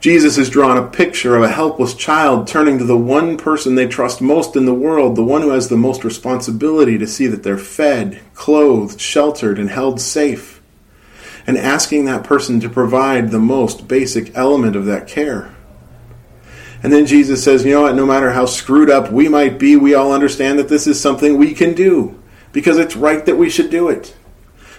Jesus 0.00 0.36
has 0.36 0.48
drawn 0.48 0.78
a 0.78 0.86
picture 0.86 1.36
of 1.36 1.42
a 1.42 1.48
helpless 1.48 1.94
child 1.94 2.46
turning 2.46 2.78
to 2.78 2.84
the 2.84 2.96
one 2.96 3.36
person 3.36 3.74
they 3.74 3.88
trust 3.88 4.22
most 4.22 4.56
in 4.56 4.64
the 4.64 4.72
world, 4.72 5.16
the 5.16 5.24
one 5.24 5.42
who 5.42 5.50
has 5.50 5.68
the 5.68 5.76
most 5.76 6.04
responsibility 6.04 6.96
to 6.96 7.06
see 7.06 7.26
that 7.26 7.42
they're 7.42 7.58
fed, 7.58 8.20
clothed, 8.32 9.00
sheltered, 9.00 9.58
and 9.58 9.68
held 9.68 10.00
safe, 10.00 10.53
and 11.46 11.58
asking 11.58 12.04
that 12.04 12.24
person 12.24 12.60
to 12.60 12.68
provide 12.68 13.30
the 13.30 13.38
most 13.38 13.86
basic 13.86 14.34
element 14.36 14.76
of 14.76 14.86
that 14.86 15.06
care. 15.06 15.54
And 16.82 16.92
then 16.92 17.06
Jesus 17.06 17.42
says, 17.42 17.64
you 17.64 17.72
know 17.72 17.82
what, 17.82 17.94
no 17.94 18.06
matter 18.06 18.32
how 18.32 18.44
screwed 18.46 18.90
up 18.90 19.10
we 19.10 19.28
might 19.28 19.58
be, 19.58 19.74
we 19.76 19.94
all 19.94 20.12
understand 20.12 20.58
that 20.58 20.68
this 20.68 20.86
is 20.86 21.00
something 21.00 21.38
we 21.38 21.54
can 21.54 21.74
do 21.74 22.20
because 22.52 22.78
it's 22.78 22.94
right 22.94 23.24
that 23.24 23.36
we 23.36 23.48
should 23.48 23.70
do 23.70 23.88
it. 23.88 24.14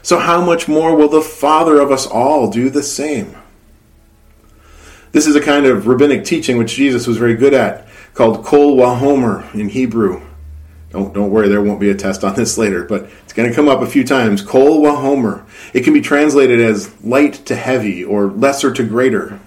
So, 0.03 0.19
how 0.19 0.39
much 0.39 0.67
more 0.67 0.95
will 0.95 1.09
the 1.09 1.21
Father 1.21 1.79
of 1.79 1.91
us 1.91 2.05
all 2.05 2.51
do 2.51 2.69
the 2.69 2.83
same? 2.83 3.35
This 5.13 5.25
is 5.25 5.35
a 5.35 5.41
kind 5.41 5.65
of 5.65 5.87
rabbinic 5.87 6.25
teaching 6.25 6.57
which 6.57 6.75
Jesus 6.75 7.07
was 7.07 7.17
very 7.17 7.35
good 7.35 7.55
at, 7.55 7.87
called 8.13 8.45
Kol 8.45 8.77
Wahomer 8.77 9.51
in 9.55 9.69
Hebrew. 9.69 10.21
Don't, 10.95 11.13
don't 11.13 11.29
worry, 11.29 11.49
there 11.49 11.61
won't 11.61 11.81
be 11.81 11.89
a 11.89 11.93
test 11.93 12.23
on 12.23 12.35
this 12.35 12.57
later, 12.57 12.85
but 12.85 13.09
it's 13.23 13.33
going 13.33 13.49
to 13.49 13.53
come 13.53 13.67
up 13.67 13.81
a 13.81 13.85
few 13.85 14.05
times. 14.05 14.41
Kol 14.41 14.81
Wahomer. 14.81 15.43
It 15.73 15.83
can 15.83 15.91
be 15.91 15.99
translated 15.99 16.61
as 16.61 16.89
light 17.03 17.33
to 17.47 17.55
heavy 17.57 18.01
or 18.01 18.27
lesser 18.27 18.71
to 18.71 18.81
greater. 18.81 19.41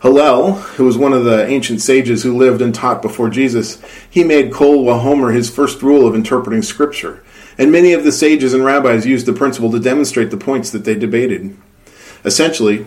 Hillel, 0.00 0.52
who 0.52 0.86
was 0.86 0.96
one 0.96 1.12
of 1.12 1.24
the 1.24 1.46
ancient 1.46 1.82
sages 1.82 2.22
who 2.22 2.34
lived 2.34 2.62
and 2.62 2.74
taught 2.74 3.02
before 3.02 3.28
Jesus, 3.28 3.82
he 4.08 4.24
made 4.24 4.50
Kol 4.50 4.82
Wahomer 4.82 5.34
his 5.34 5.50
first 5.50 5.82
rule 5.82 6.06
of 6.06 6.14
interpreting 6.14 6.62
Scripture. 6.62 7.22
And 7.58 7.70
many 7.70 7.92
of 7.92 8.02
the 8.02 8.10
sages 8.10 8.54
and 8.54 8.64
rabbis 8.64 9.04
used 9.04 9.26
the 9.26 9.34
principle 9.34 9.70
to 9.72 9.78
demonstrate 9.78 10.30
the 10.30 10.38
points 10.38 10.70
that 10.70 10.86
they 10.86 10.94
debated. 10.94 11.54
Essentially, 12.24 12.86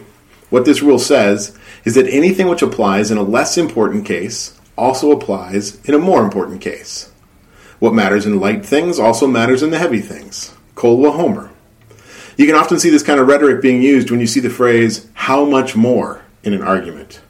what 0.50 0.66
this 0.66 0.82
rule 0.82 0.98
says 0.98 1.56
is 1.86 1.94
that 1.94 2.08
anything 2.08 2.48
which 2.48 2.64
applies 2.64 3.12
in 3.12 3.20
a 3.20 3.22
less 3.22 3.60
important 3.60 4.08
case 4.08 4.60
also 4.76 5.12
applies 5.12 5.80
in 5.86 5.94
a 5.94 6.00
more 6.00 6.24
important 6.24 6.62
case. 6.62 7.12
What 7.80 7.94
matters 7.94 8.26
in 8.26 8.40
light 8.40 8.66
things 8.66 9.00
also 9.00 9.28
matters 9.28 9.64
in 9.64 9.72
the 9.72 9.80
heavy 9.80 10.02
things. 10.02 10.54
Kol 10.76 11.12
Homer. 11.12 11.52
You 12.38 12.46
can 12.46 12.56
often 12.56 12.80
see 12.80 12.90
this 12.90 13.04
kind 13.04 13.20
of 13.20 13.28
rhetoric 13.28 13.62
being 13.62 13.82
used 13.82 14.12
when 14.12 14.20
you 14.20 14.28
see 14.28 14.40
the 14.40 14.50
phrase, 14.50 15.08
how 15.14 15.46
much 15.46 15.76
more? 15.76 16.22
in 16.44 16.54
an 16.54 16.62
argument. 16.62 17.22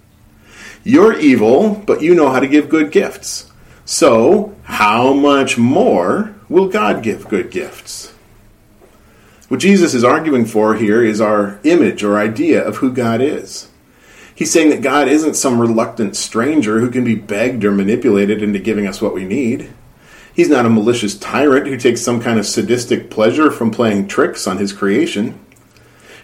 You're 0.84 1.18
evil, 1.20 1.76
but 1.86 2.02
you 2.02 2.16
know 2.16 2.30
how 2.30 2.40
to 2.40 2.48
give 2.48 2.70
good 2.70 2.92
gifts. 2.92 3.52
So, 3.86 4.56
how 4.64 5.14
much 5.14 5.58
more 5.58 6.36
will 6.48 6.70
God 6.70 7.04
give 7.04 7.28
good 7.28 7.52
gifts? 7.52 8.14
What 9.48 9.60
Jesus 9.60 9.94
is 9.94 10.04
arguing 10.04 10.46
for 10.46 10.76
here 10.76 11.04
is 11.04 11.20
our 11.20 11.60
image 11.64 12.04
or 12.04 12.20
idea 12.20 12.66
of 12.66 12.78
who 12.78 12.94
God 12.94 13.20
is. 13.20 13.68
He's 14.34 14.52
saying 14.52 14.70
that 14.70 14.82
God 14.82 15.08
isn't 15.08 15.34
some 15.34 15.60
reluctant 15.60 16.16
stranger 16.16 16.80
who 16.80 16.92
can 16.92 17.04
be 17.04 17.16
begged 17.16 17.66
or 17.66 17.72
manipulated 17.72 18.42
into 18.42 18.60
giving 18.60 18.88
us 18.88 19.02
what 19.02 19.14
we 19.14 19.26
need. 19.26 19.74
He's 20.40 20.48
not 20.48 20.66
a 20.66 20.70
malicious 20.70 21.18
tyrant 21.18 21.68
who 21.68 21.76
takes 21.76 22.00
some 22.00 22.22
kind 22.22 22.40
of 22.40 22.46
sadistic 22.46 23.10
pleasure 23.10 23.52
from 23.52 23.72
playing 23.72 24.08
tricks 24.08 24.48
on 24.48 24.58
his 24.58 24.72
creation. 24.72 25.38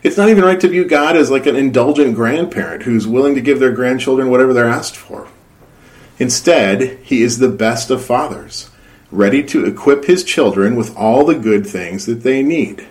It's 0.03 0.15
not 0.15 0.29
even 0.29 0.45
right 0.45 0.57
to 0.61 0.69
view 0.69 0.85
God 0.85 1.17
as 1.17 1.29
like 1.29 1.45
an 1.45 1.57
indulgent 1.57 2.15
grandparent 2.15 2.83
who's 2.83 3.05
willing 3.05 3.35
to 3.35 3.41
give 3.41 3.59
their 3.59 3.73
grandchildren 3.73 4.29
whatever 4.29 4.53
they're 4.53 4.69
asked 4.69 4.95
for. 4.95 5.27
Instead, 6.17 6.97
he 7.03 7.23
is 7.23 7.39
the 7.39 7.49
best 7.49 7.89
of 7.89 8.05
fathers, 8.05 8.69
ready 9.11 9.43
to 9.43 9.65
equip 9.65 10.05
his 10.05 10.23
children 10.23 10.77
with 10.77 10.95
all 10.95 11.25
the 11.25 11.35
good 11.35 11.67
things 11.67 12.05
that 12.05 12.23
they 12.23 12.41
need. 12.41 12.87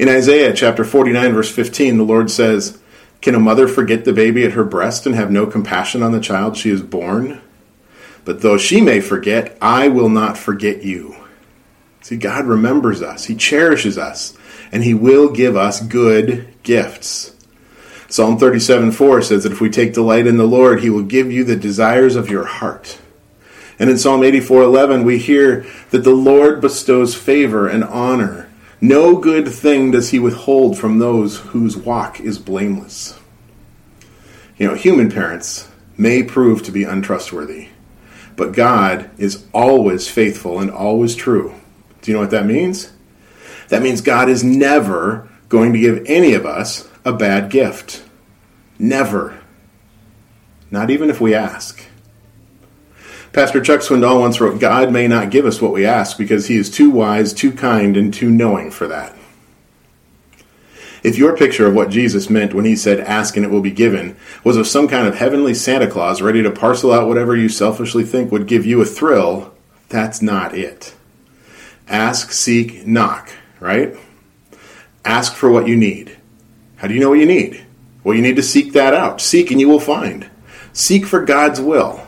In 0.00 0.08
Isaiah 0.08 0.52
chapter 0.52 0.82
49, 0.82 1.32
verse 1.32 1.50
15, 1.52 1.96
the 1.96 2.02
Lord 2.02 2.28
says, 2.28 2.80
Can 3.20 3.36
a 3.36 3.38
mother 3.38 3.68
forget 3.68 4.04
the 4.04 4.12
baby 4.12 4.44
at 4.44 4.54
her 4.54 4.64
breast 4.64 5.06
and 5.06 5.14
have 5.14 5.30
no 5.30 5.46
compassion 5.46 6.02
on 6.02 6.10
the 6.10 6.18
child 6.18 6.56
she 6.56 6.70
has 6.70 6.82
borne? 6.82 7.40
But 8.24 8.40
though 8.40 8.58
she 8.58 8.80
may 8.80 9.00
forget, 9.00 9.56
I 9.60 9.88
will 9.88 10.08
not 10.08 10.38
forget 10.38 10.82
you. 10.82 11.16
See, 12.00 12.16
God 12.16 12.46
remembers 12.46 13.02
us, 13.02 13.24
He 13.24 13.34
cherishes 13.34 13.98
us 13.98 14.36
and 14.72 14.82
he 14.82 14.94
will 14.94 15.30
give 15.30 15.54
us 15.54 15.80
good 15.80 16.48
gifts. 16.62 17.36
Psalm 18.08 18.38
37 18.38 18.90
4 18.90 19.22
says 19.22 19.42
that 19.44 19.52
if 19.52 19.60
we 19.60 19.70
take 19.70 19.92
delight 19.92 20.26
in 20.26 20.38
the 20.38 20.46
Lord, 20.46 20.80
he 20.80 20.90
will 20.90 21.02
give 21.02 21.30
you 21.30 21.44
the 21.44 21.56
desires 21.56 22.16
of 22.16 22.30
your 22.30 22.44
heart. 22.44 22.98
And 23.78 23.88
in 23.90 23.98
Psalm 23.98 24.22
84 24.24 24.62
11, 24.62 25.04
we 25.04 25.18
hear 25.18 25.66
that 25.90 26.04
the 26.04 26.14
Lord 26.14 26.60
bestows 26.60 27.14
favor 27.14 27.68
and 27.68 27.84
honor. 27.84 28.50
No 28.80 29.16
good 29.16 29.48
thing 29.48 29.92
does 29.92 30.10
he 30.10 30.18
withhold 30.18 30.76
from 30.76 30.98
those 30.98 31.38
whose 31.38 31.76
walk 31.76 32.18
is 32.20 32.38
blameless. 32.38 33.18
You 34.56 34.68
know, 34.68 34.74
human 34.74 35.10
parents 35.10 35.68
may 35.96 36.22
prove 36.22 36.62
to 36.64 36.72
be 36.72 36.84
untrustworthy, 36.84 37.68
but 38.42 38.50
God 38.50 39.08
is 39.18 39.44
always 39.54 40.08
faithful 40.08 40.58
and 40.58 40.68
always 40.68 41.14
true. 41.14 41.54
Do 42.00 42.10
you 42.10 42.16
know 42.16 42.22
what 42.22 42.32
that 42.32 42.44
means? 42.44 42.90
That 43.68 43.82
means 43.82 44.00
God 44.00 44.28
is 44.28 44.42
never 44.42 45.30
going 45.48 45.72
to 45.72 45.78
give 45.78 46.02
any 46.06 46.34
of 46.34 46.44
us 46.44 46.88
a 47.04 47.12
bad 47.12 47.52
gift. 47.52 48.02
Never. 48.80 49.38
Not 50.72 50.90
even 50.90 51.08
if 51.08 51.20
we 51.20 51.36
ask. 51.36 51.84
Pastor 53.32 53.60
Chuck 53.60 53.82
Swindoll 53.82 54.18
once 54.18 54.40
wrote 54.40 54.58
God 54.60 54.90
may 54.90 55.06
not 55.06 55.30
give 55.30 55.46
us 55.46 55.62
what 55.62 55.72
we 55.72 55.86
ask 55.86 56.18
because 56.18 56.48
he 56.48 56.56
is 56.56 56.68
too 56.68 56.90
wise, 56.90 57.32
too 57.32 57.52
kind, 57.52 57.96
and 57.96 58.12
too 58.12 58.28
knowing 58.28 58.72
for 58.72 58.88
that. 58.88 59.16
If 61.02 61.18
your 61.18 61.36
picture 61.36 61.66
of 61.66 61.74
what 61.74 61.90
Jesus 61.90 62.30
meant 62.30 62.54
when 62.54 62.64
he 62.64 62.76
said, 62.76 63.00
Ask 63.00 63.36
and 63.36 63.44
it 63.44 63.50
will 63.50 63.60
be 63.60 63.72
given, 63.72 64.16
was 64.44 64.56
of 64.56 64.68
some 64.68 64.86
kind 64.86 65.06
of 65.06 65.16
heavenly 65.16 65.54
Santa 65.54 65.88
Claus 65.90 66.22
ready 66.22 66.42
to 66.42 66.50
parcel 66.50 66.92
out 66.92 67.08
whatever 67.08 67.36
you 67.36 67.48
selfishly 67.48 68.04
think 68.04 68.30
would 68.30 68.46
give 68.46 68.64
you 68.64 68.80
a 68.80 68.86
thrill, 68.86 69.52
that's 69.88 70.22
not 70.22 70.54
it. 70.54 70.94
Ask, 71.88 72.32
seek, 72.32 72.86
knock, 72.86 73.32
right? 73.58 73.96
Ask 75.04 75.34
for 75.34 75.50
what 75.50 75.66
you 75.66 75.76
need. 75.76 76.16
How 76.76 76.88
do 76.88 76.94
you 76.94 77.00
know 77.00 77.10
what 77.10 77.18
you 77.18 77.26
need? 77.26 77.66
Well, 78.04 78.16
you 78.16 78.22
need 78.22 78.36
to 78.36 78.42
seek 78.42 78.72
that 78.72 78.94
out. 78.94 79.20
Seek 79.20 79.50
and 79.50 79.60
you 79.60 79.68
will 79.68 79.80
find. 79.80 80.30
Seek 80.72 81.06
for 81.06 81.24
God's 81.24 81.60
will. 81.60 82.06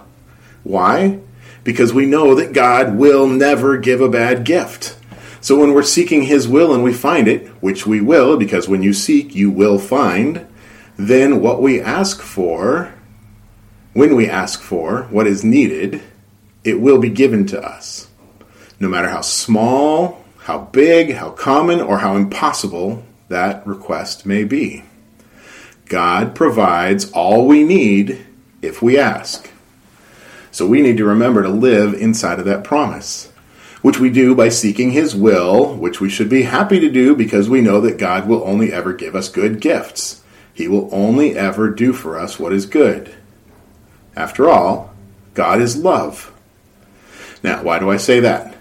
Why? 0.63 1.21
Because 1.63 1.93
we 1.93 2.07
know 2.07 2.35
that 2.35 2.53
God 2.53 2.97
will 2.97 3.27
never 3.27 3.77
give 3.77 4.01
a 4.01 4.09
bad 4.09 4.45
gift. 4.45 4.97
So 5.45 5.59
when 5.61 5.75
we're 5.75 5.83
seeking 5.83 6.23
His 6.23 6.49
will 6.49 6.73
and 6.73 6.83
we 6.83 6.95
find 6.95 7.29
it, 7.29 7.49
which 7.61 7.87
we 7.87 8.01
will, 8.01 8.39
because 8.39 8.67
when 8.67 8.83
you 8.83 8.95
seek, 8.95 9.35
you 9.35 9.51
will 9.51 9.79
find, 9.79 10.47
then 10.97 11.43
what 11.43 11.61
we 11.61 11.83
ask 11.83 12.23
for, 12.23 12.95
when 13.93 14.17
we 14.17 14.27
ask 14.27 14.63
for 14.63 15.03
what 15.11 15.27
is 15.27 15.45
needed, 15.45 16.01
it 16.65 16.81
will 16.81 16.99
be 16.99 17.11
given 17.11 17.45
to 17.49 17.63
us. 17.63 18.09
No 18.81 18.89
matter 18.89 19.11
how 19.11 19.21
small, 19.21 20.25
how 20.39 20.61
big, 20.61 21.13
how 21.13 21.29
common, 21.29 21.79
or 21.79 21.99
how 21.99 22.17
impossible 22.17 23.05
that 23.29 23.67
request 23.67 24.25
may 24.25 24.45
be. 24.45 24.83
God 25.85 26.35
provides 26.35 27.13
all 27.13 27.47
we 27.47 27.65
need 27.65 28.25
if 28.63 28.81
we 28.81 28.99
ask. 28.99 29.51
So 30.51 30.67
we 30.67 30.81
need 30.81 30.97
to 30.97 31.05
remember 31.05 31.43
to 31.43 31.51
live 31.51 31.93
inside 31.93 32.39
of 32.39 32.47
that 32.47 32.65
promise 32.65 33.31
which 33.85 34.01
we 34.01 34.09
do 34.09 34.35
by 34.35 34.49
seeking 34.49 34.93
His 34.93 35.15
will, 35.15 35.75
which 35.75 36.01
we 36.01 36.09
should 36.09 36.31
be 36.31 36.45
happy 36.45 36.81
to 36.81 36.89
do 36.89 37.15
because 37.15 37.51
we 37.51 37.61
know 37.61 37.83
that 37.83 37.99
God 37.99 38.27
will 38.27 38.43
only 38.45 38.73
ever 38.73 38.95
give 38.95 39.15
us 39.15 39.29
good 39.29 39.61
gifts. 39.61 40.23
He 40.55 40.67
will 40.69 40.89
only 40.91 41.37
ever 41.37 41.69
do 41.69 41.93
for 41.93 42.19
us 42.19 42.39
what 42.39 42.55
is 42.55 42.65
good. 42.65 43.15
After 44.17 44.49
all, 44.49 44.95
God 45.35 45.61
is 45.61 45.77
love. 45.77 46.33
Now, 47.43 47.63
why 47.63 47.79
do 47.79 47.91
I 47.91 47.99
say 47.99 48.21
that? 48.21 48.57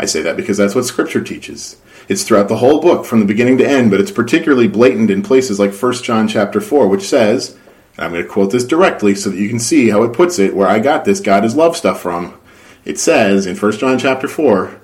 I 0.00 0.04
say 0.04 0.20
that 0.22 0.36
because 0.36 0.56
that's 0.56 0.74
what 0.74 0.84
Scripture 0.84 1.22
teaches. 1.22 1.76
It's 2.08 2.24
throughout 2.24 2.48
the 2.48 2.56
whole 2.56 2.80
book 2.80 3.06
from 3.06 3.20
the 3.20 3.24
beginning 3.24 3.58
to 3.58 3.68
end, 3.68 3.92
but 3.92 4.00
it's 4.00 4.10
particularly 4.10 4.66
blatant 4.66 5.12
in 5.12 5.22
places 5.22 5.60
like 5.60 5.72
1 5.72 5.92
John 6.02 6.26
chapter 6.26 6.60
4, 6.60 6.88
which 6.88 7.08
says, 7.08 7.56
I'm 7.96 8.10
going 8.10 8.24
to 8.24 8.28
quote 8.28 8.50
this 8.50 8.64
directly 8.64 9.14
so 9.14 9.30
that 9.30 9.38
you 9.38 9.48
can 9.48 9.60
see 9.60 9.90
how 9.90 10.02
it 10.02 10.12
puts 10.12 10.40
it, 10.40 10.56
where 10.56 10.66
I 10.66 10.80
got 10.80 11.04
this 11.04 11.20
God 11.20 11.44
is 11.44 11.54
love 11.54 11.76
stuff 11.76 12.02
from. 12.02 12.36
It 12.86 13.00
says 13.00 13.46
in 13.46 13.56
1 13.56 13.72
John 13.72 13.98
chapter 13.98 14.28
4, 14.28 14.80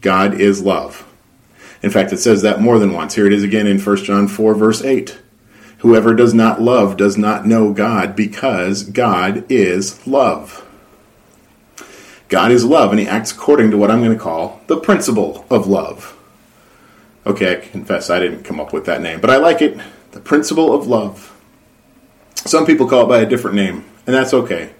God 0.00 0.40
is 0.40 0.62
love. 0.62 1.06
In 1.82 1.90
fact, 1.90 2.12
it 2.12 2.16
says 2.16 2.40
that 2.40 2.62
more 2.62 2.78
than 2.78 2.94
once. 2.94 3.14
Here 3.14 3.26
it 3.26 3.32
is 3.34 3.44
again 3.44 3.66
in 3.66 3.78
1 3.78 3.96
John 3.98 4.26
4, 4.26 4.54
verse 4.54 4.82
8. 4.82 5.18
Whoever 5.78 6.14
does 6.14 6.32
not 6.32 6.62
love 6.62 6.96
does 6.96 7.18
not 7.18 7.46
know 7.46 7.74
God 7.74 8.16
because 8.16 8.84
God 8.84 9.44
is 9.50 10.04
love. 10.06 10.66
God 12.30 12.50
is 12.50 12.64
love, 12.64 12.90
and 12.90 12.98
he 12.98 13.06
acts 13.06 13.32
according 13.32 13.70
to 13.70 13.76
what 13.76 13.90
I'm 13.90 14.02
going 14.02 14.16
to 14.16 14.22
call 14.22 14.62
the 14.66 14.78
principle 14.78 15.44
of 15.50 15.66
love. 15.66 16.16
Okay, 17.26 17.52
I 17.52 17.60
confess 17.60 18.08
I 18.08 18.18
didn't 18.18 18.44
come 18.44 18.58
up 18.58 18.72
with 18.72 18.86
that 18.86 19.02
name, 19.02 19.20
but 19.20 19.28
I 19.28 19.36
like 19.36 19.60
it. 19.60 19.78
The 20.12 20.20
principle 20.20 20.74
of 20.74 20.86
love. 20.86 21.38
Some 22.36 22.64
people 22.64 22.88
call 22.88 23.04
it 23.04 23.08
by 23.08 23.18
a 23.18 23.28
different 23.28 23.56
name, 23.56 23.84
and 24.06 24.14
that's 24.14 24.32
okay. 24.32 24.72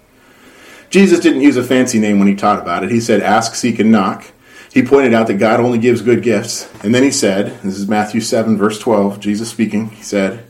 Jesus 0.89 1.19
didn't 1.19 1.41
use 1.41 1.57
a 1.57 1.63
fancy 1.63 1.99
name 1.99 2.19
when 2.19 2.27
he 2.27 2.35
taught 2.35 2.59
about 2.59 2.83
it. 2.83 2.91
He 2.91 2.99
said, 2.99 3.21
Ask, 3.21 3.55
seek, 3.55 3.79
and 3.79 3.91
knock. 3.91 4.31
He 4.73 4.83
pointed 4.83 5.13
out 5.13 5.27
that 5.27 5.35
God 5.35 5.59
only 5.59 5.77
gives 5.77 6.01
good 6.01 6.21
gifts. 6.21 6.69
And 6.83 6.93
then 6.93 7.01
he 7.01 7.11
said, 7.11 7.61
This 7.61 7.77
is 7.77 7.87
Matthew 7.87 8.19
7, 8.19 8.57
verse 8.57 8.77
12, 8.77 9.19
Jesus 9.19 9.49
speaking, 9.49 9.89
he 9.89 10.03
said, 10.03 10.45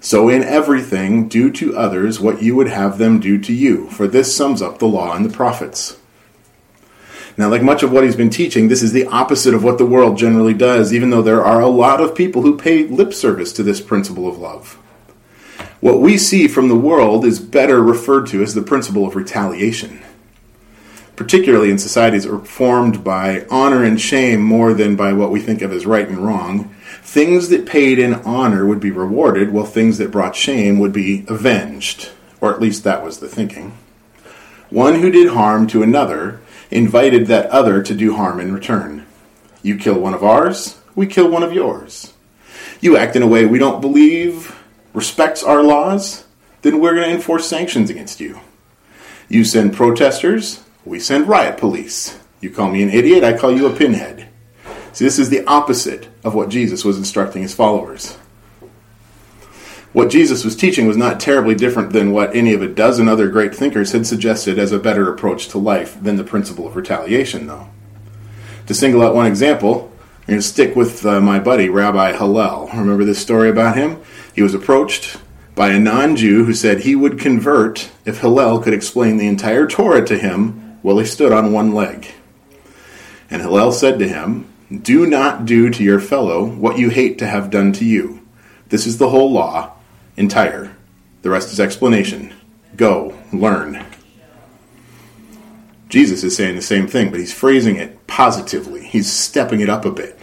So 0.00 0.28
in 0.28 0.42
everything, 0.42 1.28
do 1.28 1.50
to 1.52 1.76
others 1.76 2.18
what 2.18 2.42
you 2.42 2.56
would 2.56 2.68
have 2.68 2.96
them 2.96 3.20
do 3.20 3.38
to 3.38 3.52
you, 3.52 3.90
for 3.90 4.08
this 4.08 4.34
sums 4.34 4.62
up 4.62 4.78
the 4.78 4.86
law 4.86 5.14
and 5.14 5.24
the 5.24 5.36
prophets. 5.36 5.98
Now, 7.36 7.48
like 7.48 7.62
much 7.62 7.82
of 7.82 7.92
what 7.92 8.04
he's 8.04 8.16
been 8.16 8.30
teaching, 8.30 8.68
this 8.68 8.82
is 8.82 8.92
the 8.92 9.06
opposite 9.06 9.54
of 9.54 9.62
what 9.62 9.78
the 9.78 9.86
world 9.86 10.16
generally 10.16 10.54
does, 10.54 10.92
even 10.92 11.10
though 11.10 11.22
there 11.22 11.44
are 11.44 11.60
a 11.60 11.68
lot 11.68 12.00
of 12.00 12.14
people 12.14 12.42
who 12.42 12.56
pay 12.56 12.86
lip 12.86 13.12
service 13.12 13.52
to 13.52 13.62
this 13.62 13.80
principle 13.80 14.28
of 14.28 14.38
love. 14.38 14.78
What 15.80 16.00
we 16.00 16.18
see 16.18 16.46
from 16.46 16.68
the 16.68 16.76
world 16.76 17.24
is 17.24 17.40
better 17.40 17.82
referred 17.82 18.26
to 18.28 18.42
as 18.42 18.54
the 18.54 18.60
principle 18.60 19.06
of 19.06 19.16
retaliation. 19.16 20.02
Particularly 21.16 21.70
in 21.70 21.78
societies 21.78 22.24
that 22.24 22.34
are 22.34 22.44
formed 22.44 23.02
by 23.02 23.46
honor 23.50 23.82
and 23.82 23.98
shame 23.98 24.42
more 24.42 24.74
than 24.74 24.94
by 24.94 25.14
what 25.14 25.30
we 25.30 25.40
think 25.40 25.62
of 25.62 25.72
as 25.72 25.86
right 25.86 26.06
and 26.06 26.18
wrong, 26.18 26.74
things 27.02 27.48
that 27.48 27.64
paid 27.64 27.98
in 27.98 28.14
honor 28.14 28.66
would 28.66 28.80
be 28.80 28.90
rewarded, 28.90 29.52
while 29.52 29.64
things 29.64 29.96
that 29.98 30.10
brought 30.10 30.36
shame 30.36 30.78
would 30.78 30.92
be 30.92 31.24
avenged. 31.28 32.10
Or 32.42 32.52
at 32.52 32.60
least 32.60 32.84
that 32.84 33.02
was 33.02 33.20
the 33.20 33.28
thinking. 33.28 33.76
One 34.68 35.00
who 35.00 35.10
did 35.10 35.32
harm 35.32 35.66
to 35.68 35.82
another 35.82 36.40
invited 36.70 37.26
that 37.26 37.46
other 37.46 37.82
to 37.82 37.94
do 37.94 38.16
harm 38.16 38.38
in 38.38 38.52
return. 38.52 39.06
You 39.62 39.78
kill 39.78 39.98
one 39.98 40.14
of 40.14 40.22
ours, 40.22 40.78
we 40.94 41.06
kill 41.06 41.30
one 41.30 41.42
of 41.42 41.54
yours. 41.54 42.12
You 42.82 42.98
act 42.98 43.16
in 43.16 43.22
a 43.22 43.26
way 43.26 43.46
we 43.46 43.58
don't 43.58 43.80
believe, 43.80 44.59
respects 44.92 45.42
our 45.42 45.62
laws, 45.62 46.24
then 46.62 46.80
we're 46.80 46.94
going 46.94 47.08
to 47.08 47.14
enforce 47.14 47.46
sanctions 47.46 47.90
against 47.90 48.20
you. 48.20 48.40
You 49.28 49.44
send 49.44 49.74
protesters, 49.74 50.64
we 50.84 50.98
send 50.98 51.28
riot 51.28 51.58
police. 51.58 52.18
You 52.40 52.50
call 52.50 52.70
me 52.70 52.82
an 52.82 52.90
idiot, 52.90 53.22
I 53.22 53.36
call 53.36 53.52
you 53.52 53.66
a 53.66 53.76
pinhead. 53.76 54.28
See, 54.92 55.04
this 55.04 55.18
is 55.18 55.30
the 55.30 55.44
opposite 55.46 56.08
of 56.24 56.34
what 56.34 56.48
Jesus 56.48 56.84
was 56.84 56.98
instructing 56.98 57.42
his 57.42 57.54
followers. 57.54 58.16
What 59.92 60.10
Jesus 60.10 60.44
was 60.44 60.54
teaching 60.54 60.86
was 60.86 60.96
not 60.96 61.18
terribly 61.18 61.54
different 61.54 61.92
than 61.92 62.12
what 62.12 62.34
any 62.34 62.54
of 62.54 62.62
a 62.62 62.68
dozen 62.68 63.08
other 63.08 63.28
great 63.28 63.54
thinkers 63.54 63.90
had 63.92 64.06
suggested 64.06 64.58
as 64.58 64.70
a 64.70 64.78
better 64.78 65.12
approach 65.12 65.48
to 65.48 65.58
life 65.58 66.00
than 66.00 66.16
the 66.16 66.24
principle 66.24 66.66
of 66.66 66.76
retaliation, 66.76 67.48
though. 67.48 67.68
To 68.66 68.74
single 68.74 69.02
out 69.02 69.16
one 69.16 69.26
example, 69.26 69.89
I'm 70.30 70.34
going 70.34 70.42
to 70.42 70.46
stick 70.46 70.76
with 70.76 71.04
uh, 71.04 71.20
my 71.20 71.40
buddy, 71.40 71.68
Rabbi 71.68 72.12
Hillel. 72.12 72.68
Remember 72.68 73.04
this 73.04 73.18
story 73.18 73.50
about 73.50 73.76
him? 73.76 74.00
He 74.32 74.42
was 74.42 74.54
approached 74.54 75.16
by 75.56 75.70
a 75.70 75.80
non 75.80 76.14
Jew 76.14 76.44
who 76.44 76.54
said 76.54 76.82
he 76.82 76.94
would 76.94 77.18
convert 77.18 77.90
if 78.04 78.20
Hillel 78.20 78.60
could 78.60 78.72
explain 78.72 79.16
the 79.16 79.26
entire 79.26 79.66
Torah 79.66 80.06
to 80.06 80.16
him 80.16 80.78
while 80.82 80.98
he 80.98 81.04
stood 81.04 81.32
on 81.32 81.52
one 81.52 81.74
leg. 81.74 82.06
And 83.28 83.42
Hillel 83.42 83.72
said 83.72 83.98
to 83.98 84.06
him, 84.06 84.46
Do 84.70 85.04
not 85.04 85.46
do 85.46 85.68
to 85.68 85.82
your 85.82 85.98
fellow 85.98 86.46
what 86.46 86.78
you 86.78 86.90
hate 86.90 87.18
to 87.18 87.26
have 87.26 87.50
done 87.50 87.72
to 87.72 87.84
you. 87.84 88.24
This 88.68 88.86
is 88.86 88.98
the 88.98 89.08
whole 89.08 89.32
law, 89.32 89.72
entire. 90.16 90.76
The 91.22 91.30
rest 91.30 91.52
is 91.52 91.58
explanation. 91.58 92.32
Go, 92.76 93.18
learn. 93.32 93.84
Jesus 95.88 96.22
is 96.22 96.36
saying 96.36 96.54
the 96.54 96.62
same 96.62 96.86
thing, 96.86 97.10
but 97.10 97.18
he's 97.18 97.34
phrasing 97.34 97.74
it 97.74 98.06
positively. 98.06 98.86
He's 98.86 99.10
stepping 99.10 99.58
it 99.58 99.68
up 99.68 99.84
a 99.84 99.90
bit. 99.90 100.18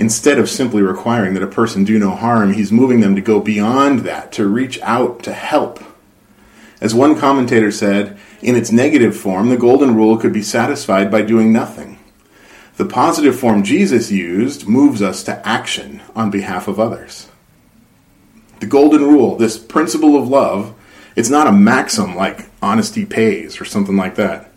Instead 0.00 0.38
of 0.38 0.48
simply 0.48 0.80
requiring 0.80 1.34
that 1.34 1.42
a 1.42 1.46
person 1.46 1.84
do 1.84 1.98
no 1.98 2.12
harm, 2.12 2.54
he's 2.54 2.72
moving 2.72 3.00
them 3.00 3.14
to 3.14 3.20
go 3.20 3.38
beyond 3.38 3.98
that, 3.98 4.32
to 4.32 4.48
reach 4.48 4.80
out, 4.80 5.22
to 5.22 5.30
help. 5.30 5.78
As 6.80 6.94
one 6.94 7.18
commentator 7.18 7.70
said, 7.70 8.18
in 8.40 8.56
its 8.56 8.72
negative 8.72 9.14
form, 9.14 9.50
the 9.50 9.58
golden 9.58 9.94
rule 9.94 10.16
could 10.16 10.32
be 10.32 10.40
satisfied 10.40 11.10
by 11.10 11.20
doing 11.20 11.52
nothing. 11.52 11.98
The 12.78 12.86
positive 12.86 13.38
form 13.38 13.62
Jesus 13.62 14.10
used 14.10 14.66
moves 14.66 15.02
us 15.02 15.22
to 15.24 15.46
action 15.46 16.00
on 16.16 16.30
behalf 16.30 16.66
of 16.66 16.80
others. 16.80 17.28
The 18.60 18.66
golden 18.66 19.02
rule, 19.02 19.36
this 19.36 19.58
principle 19.58 20.16
of 20.16 20.28
love, 20.28 20.74
it's 21.14 21.28
not 21.28 21.46
a 21.46 21.52
maxim 21.52 22.16
like 22.16 22.48
honesty 22.62 23.04
pays 23.04 23.60
or 23.60 23.66
something 23.66 23.96
like 23.96 24.14
that. 24.14 24.50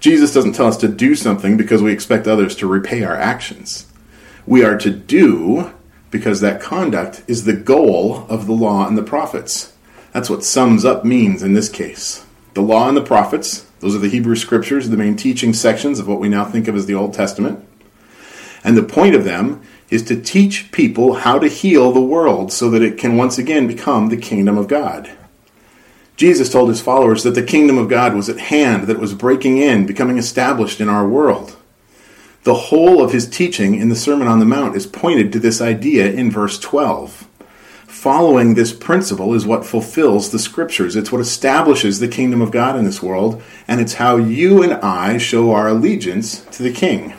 Jesus 0.00 0.34
doesn't 0.34 0.52
tell 0.52 0.66
us 0.66 0.76
to 0.76 0.88
do 0.88 1.14
something 1.14 1.56
because 1.56 1.80
we 1.80 1.92
expect 1.94 2.28
others 2.28 2.54
to 2.56 2.66
repay 2.66 3.04
our 3.04 3.16
actions 3.16 3.86
we 4.46 4.64
are 4.64 4.76
to 4.78 4.90
do 4.90 5.72
because 6.10 6.40
that 6.40 6.60
conduct 6.60 7.22
is 7.26 7.44
the 7.44 7.52
goal 7.52 8.26
of 8.28 8.46
the 8.46 8.52
law 8.52 8.86
and 8.86 8.96
the 8.96 9.02
prophets. 9.02 9.72
That's 10.12 10.28
what 10.28 10.44
sums 10.44 10.84
up 10.84 11.04
means 11.04 11.42
in 11.42 11.54
this 11.54 11.68
case. 11.68 12.26
The 12.54 12.60
law 12.60 12.86
and 12.86 12.96
the 12.96 13.02
prophets, 13.02 13.66
those 13.80 13.94
are 13.94 13.98
the 13.98 14.10
Hebrew 14.10 14.36
scriptures, 14.36 14.90
the 14.90 14.96
main 14.96 15.16
teaching 15.16 15.54
sections 15.54 15.98
of 15.98 16.06
what 16.06 16.20
we 16.20 16.28
now 16.28 16.44
think 16.44 16.68
of 16.68 16.76
as 16.76 16.86
the 16.86 16.94
Old 16.94 17.14
Testament. 17.14 17.66
And 18.62 18.76
the 18.76 18.82
point 18.82 19.14
of 19.14 19.24
them 19.24 19.62
is 19.88 20.02
to 20.04 20.20
teach 20.20 20.70
people 20.70 21.14
how 21.14 21.38
to 21.38 21.48
heal 21.48 21.92
the 21.92 22.00
world 22.00 22.52
so 22.52 22.70
that 22.70 22.82
it 22.82 22.98
can 22.98 23.16
once 23.16 23.38
again 23.38 23.66
become 23.66 24.08
the 24.08 24.16
kingdom 24.16 24.58
of 24.58 24.68
God. 24.68 25.10
Jesus 26.16 26.50
told 26.50 26.68
his 26.68 26.80
followers 26.80 27.22
that 27.22 27.34
the 27.34 27.42
kingdom 27.42 27.78
of 27.78 27.88
God 27.88 28.14
was 28.14 28.28
at 28.28 28.38
hand, 28.38 28.84
that 28.84 28.96
it 28.96 29.00
was 29.00 29.14
breaking 29.14 29.58
in, 29.58 29.86
becoming 29.86 30.18
established 30.18 30.80
in 30.80 30.88
our 30.88 31.08
world. 31.08 31.56
The 32.44 32.54
whole 32.54 33.00
of 33.02 33.12
his 33.12 33.28
teaching 33.28 33.76
in 33.76 33.88
the 33.88 33.94
Sermon 33.94 34.26
on 34.26 34.40
the 34.40 34.44
Mount 34.44 34.74
is 34.74 34.84
pointed 34.84 35.32
to 35.32 35.38
this 35.38 35.60
idea 35.60 36.10
in 36.10 36.28
verse 36.28 36.58
12. 36.58 37.28
Following 37.86 38.54
this 38.54 38.72
principle 38.72 39.32
is 39.32 39.46
what 39.46 39.64
fulfills 39.64 40.30
the 40.30 40.40
scriptures. 40.40 40.96
It's 40.96 41.12
what 41.12 41.20
establishes 41.20 42.00
the 42.00 42.08
kingdom 42.08 42.42
of 42.42 42.50
God 42.50 42.76
in 42.76 42.84
this 42.84 43.00
world, 43.00 43.40
and 43.68 43.80
it's 43.80 43.94
how 43.94 44.16
you 44.16 44.60
and 44.60 44.72
I 44.72 45.18
show 45.18 45.52
our 45.52 45.68
allegiance 45.68 46.40
to 46.46 46.64
the 46.64 46.72
king. 46.72 47.14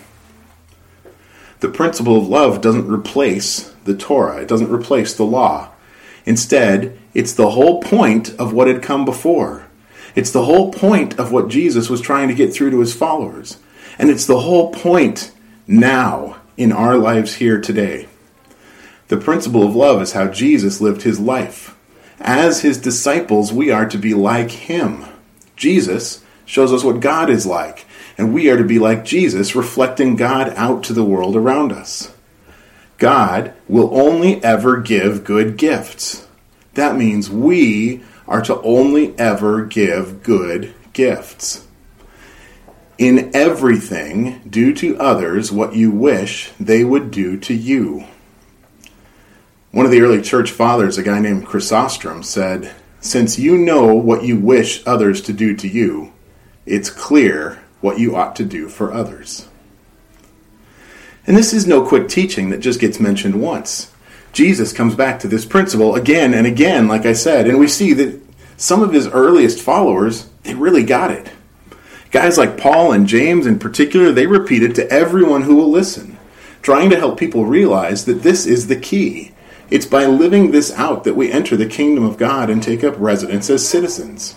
The 1.62 1.70
principle 1.70 2.18
of 2.18 2.28
love 2.28 2.60
doesn't 2.60 2.92
replace 2.92 3.74
the 3.86 3.96
Torah. 3.96 4.42
It 4.42 4.50
doesn't 4.50 4.74
replace 4.74 5.14
the 5.14 5.24
law. 5.24 5.70
Instead, 6.26 7.00
it's 7.14 7.32
the 7.32 7.52
whole 7.52 7.82
point 7.82 8.38
of 8.38 8.52
what 8.52 8.68
had 8.68 8.82
come 8.82 9.06
before. 9.06 9.68
It's 10.16 10.32
the 10.32 10.44
whole 10.44 10.74
point 10.74 11.18
of 11.18 11.32
what 11.32 11.48
Jesus 11.48 11.90
was 11.90 12.02
trying 12.02 12.28
to 12.28 12.36
get 12.36 12.54
through 12.54 12.72
to 12.72 12.82
his 12.82 12.94
followers. 12.94 13.60
And 13.98 14.10
it's 14.10 14.26
the 14.26 14.40
whole 14.40 14.72
point 14.72 15.32
now 15.68 16.42
in 16.58 16.72
our 16.72 16.98
lives 16.98 17.36
here 17.36 17.60
today. 17.60 18.08
The 19.08 19.18
principle 19.18 19.64
of 19.64 19.76
love 19.76 20.02
is 20.02 20.14
how 20.14 20.28
Jesus 20.28 20.82
lived 20.82 21.04
his 21.04 21.20
life. 21.20 21.76
As 22.20 22.62
his 22.62 22.78
disciples, 22.78 23.52
we 23.52 23.70
are 23.70 23.88
to 23.88 23.98
be 23.98 24.14
like 24.14 24.52
him. 24.52 25.06
Jesus 25.56 26.24
shows 26.46 26.74
us 26.74 26.84
what 26.84 27.00
God 27.00 27.30
is 27.30 27.46
like, 27.46 27.86
and 28.18 28.34
we 28.34 28.50
are 28.50 28.58
to 28.58 28.64
be 28.64 28.80
like 28.80 29.06
Jesus, 29.06 29.56
reflecting 29.56 30.16
God 30.16 30.54
out 30.56 30.84
to 30.84 30.94
the 30.94 31.04
world 31.04 31.36
around 31.36 31.72
us. 31.72 32.14
God 32.98 33.54
will 33.68 33.90
only 33.98 34.44
ever 34.44 34.78
give 34.78 35.24
good 35.24 35.58
gifts. 35.58 36.28
That 36.76 36.96
means 36.96 37.30
we 37.30 38.04
are 38.28 38.42
to 38.44 38.62
only 38.62 39.18
ever 39.20 39.66
give 39.66 40.24
good 40.24 40.74
gifts. 40.94 41.68
In 43.04 43.36
everything, 43.36 44.40
do 44.50 44.74
to 44.76 44.98
others 44.98 45.52
what 45.52 45.76
you 45.76 45.92
wish 45.92 46.52
they 46.58 46.86
would 46.86 47.12
do 47.12 47.38
to 47.38 47.54
you. 47.54 48.06
One 49.72 49.86
of 49.86 49.92
the 49.92 50.00
early 50.00 50.22
church 50.22 50.52
fathers, 50.52 50.98
a 50.98 51.04
guy 51.04 51.20
named 51.20 51.46
Chrysostom, 51.46 52.24
said, 52.24 52.74
Since 53.02 53.38
you 53.38 53.58
know 53.58 53.94
what 53.94 54.24
you 54.24 54.38
wish 54.40 54.88
others 54.88 55.20
to 55.24 55.34
do 55.34 55.54
to 55.54 55.68
you, 55.68 56.14
it's 56.66 56.90
clear 56.90 57.62
what 57.82 58.00
you 58.00 58.16
ought 58.16 58.38
to 58.38 58.46
do 58.46 58.70
for 58.70 58.94
others. 58.94 59.50
And 61.28 61.36
this 61.36 61.52
is 61.52 61.68
no 61.68 61.86
quick 61.86 62.08
teaching 62.08 62.52
that 62.52 62.62
just 62.62 62.80
gets 62.80 63.02
mentioned 63.02 63.42
once. 63.42 63.92
Jesus 64.32 64.72
comes 64.72 64.96
back 64.96 65.20
to 65.20 65.28
this 65.28 65.44
principle 65.44 65.96
again 65.96 66.34
and 66.34 66.48
again, 66.48 66.88
like 66.88 67.06
I 67.06 67.12
said, 67.12 67.50
and 67.50 67.60
we 67.60 67.68
see 67.68 67.92
that 67.92 68.22
some 68.56 68.82
of 68.82 68.94
his 68.94 69.10
earliest 69.10 69.60
followers, 69.60 70.30
they 70.44 70.54
really 70.54 70.84
got 70.86 71.12
it. 71.12 71.30
Guys 72.14 72.38
like 72.38 72.60
Paul 72.60 72.92
and 72.92 73.08
James 73.08 73.48
in 73.48 73.58
particular, 73.58 74.12
they 74.12 74.28
repeat 74.28 74.62
it 74.62 74.76
to 74.76 74.88
everyone 74.92 75.42
who 75.42 75.56
will 75.56 75.72
listen, 75.72 76.20
trying 76.62 76.92
to 76.92 76.96
help 76.96 77.18
people 77.18 77.48
realize 77.48 78.06
that 78.06 78.22
this 78.22 78.46
is 78.46 78.68
the 78.68 78.76
key. 78.76 79.32
It's 79.72 79.88
by 79.88 80.06
living 80.06 80.52
this 80.52 80.72
out 80.74 81.06
that 81.06 81.16
we 81.16 81.32
enter 81.32 81.58
the 81.58 81.66
kingdom 81.66 82.04
of 82.04 82.18
God 82.18 82.52
and 82.52 82.62
take 82.62 82.84
up 82.84 82.94
residence 83.00 83.50
as 83.50 83.68
citizens. 83.68 84.36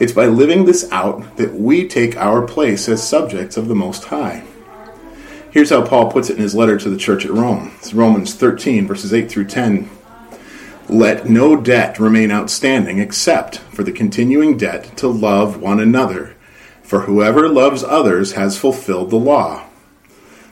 It's 0.00 0.12
by 0.12 0.26
living 0.26 0.64
this 0.64 0.90
out 0.90 1.36
that 1.36 1.54
we 1.54 1.86
take 1.86 2.16
our 2.16 2.42
place 2.42 2.88
as 2.88 3.06
subjects 3.06 3.56
of 3.56 3.68
the 3.68 3.76
Most 3.76 4.06
High. 4.06 4.42
Here's 5.52 5.70
how 5.70 5.86
Paul 5.86 6.10
puts 6.10 6.28
it 6.28 6.38
in 6.38 6.42
his 6.42 6.56
letter 6.56 6.76
to 6.76 6.90
the 6.90 6.96
church 6.96 7.24
at 7.24 7.30
Rome. 7.30 7.70
It's 7.76 7.94
Romans 7.94 8.34
13, 8.34 8.88
verses 8.88 9.14
8 9.14 9.30
through 9.30 9.46
10. 9.46 9.88
Let 10.88 11.30
no 11.30 11.54
debt 11.54 12.00
remain 12.00 12.32
outstanding 12.32 12.98
except 12.98 13.58
for 13.58 13.84
the 13.84 13.92
continuing 13.92 14.56
debt 14.56 14.96
to 14.96 15.06
love 15.06 15.60
one 15.60 15.78
another. 15.78 16.34
For 16.82 17.02
whoever 17.02 17.48
loves 17.48 17.82
others 17.84 18.32
has 18.32 18.58
fulfilled 18.58 19.10
the 19.10 19.16
law. 19.16 19.64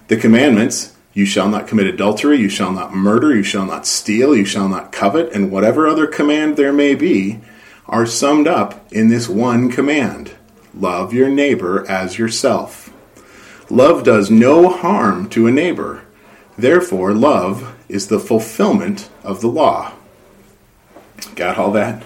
The 0.08 0.16
commandments 0.16 0.96
you 1.12 1.26
shall 1.26 1.48
not 1.48 1.66
commit 1.66 1.86
adultery, 1.86 2.38
you 2.38 2.48
shall 2.48 2.72
not 2.72 2.94
murder, 2.94 3.34
you 3.34 3.42
shall 3.42 3.66
not 3.66 3.86
steal, 3.86 4.34
you 4.36 4.44
shall 4.44 4.68
not 4.68 4.92
covet, 4.92 5.32
and 5.32 5.50
whatever 5.50 5.86
other 5.86 6.06
command 6.06 6.56
there 6.56 6.72
may 6.72 6.94
be 6.94 7.40
are 7.86 8.06
summed 8.06 8.46
up 8.46 8.90
in 8.92 9.08
this 9.08 9.28
one 9.28 9.70
command 9.70 10.32
love 10.72 11.12
your 11.12 11.28
neighbor 11.28 11.84
as 11.88 12.18
yourself. 12.18 12.92
Love 13.68 14.04
does 14.04 14.30
no 14.30 14.68
harm 14.68 15.28
to 15.28 15.46
a 15.46 15.50
neighbor. 15.50 16.02
Therefore, 16.56 17.12
love 17.12 17.76
is 17.88 18.06
the 18.08 18.20
fulfillment 18.20 19.10
of 19.22 19.40
the 19.40 19.48
law. 19.48 19.92
Got 21.34 21.58
all 21.58 21.72
that? 21.72 22.02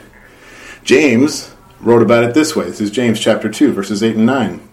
James 0.83 1.54
wrote 1.85 2.03
about 2.03 2.25
it 2.25 2.33
this 2.33 2.57
way. 2.57 2.65
This 2.65 2.81
is 2.81 2.91
James 2.91 3.21
chapter 3.21 3.51
2, 3.51 3.75
verses 3.75 4.03
8 4.03 4.17
and 4.17 4.25
9. 4.25 4.69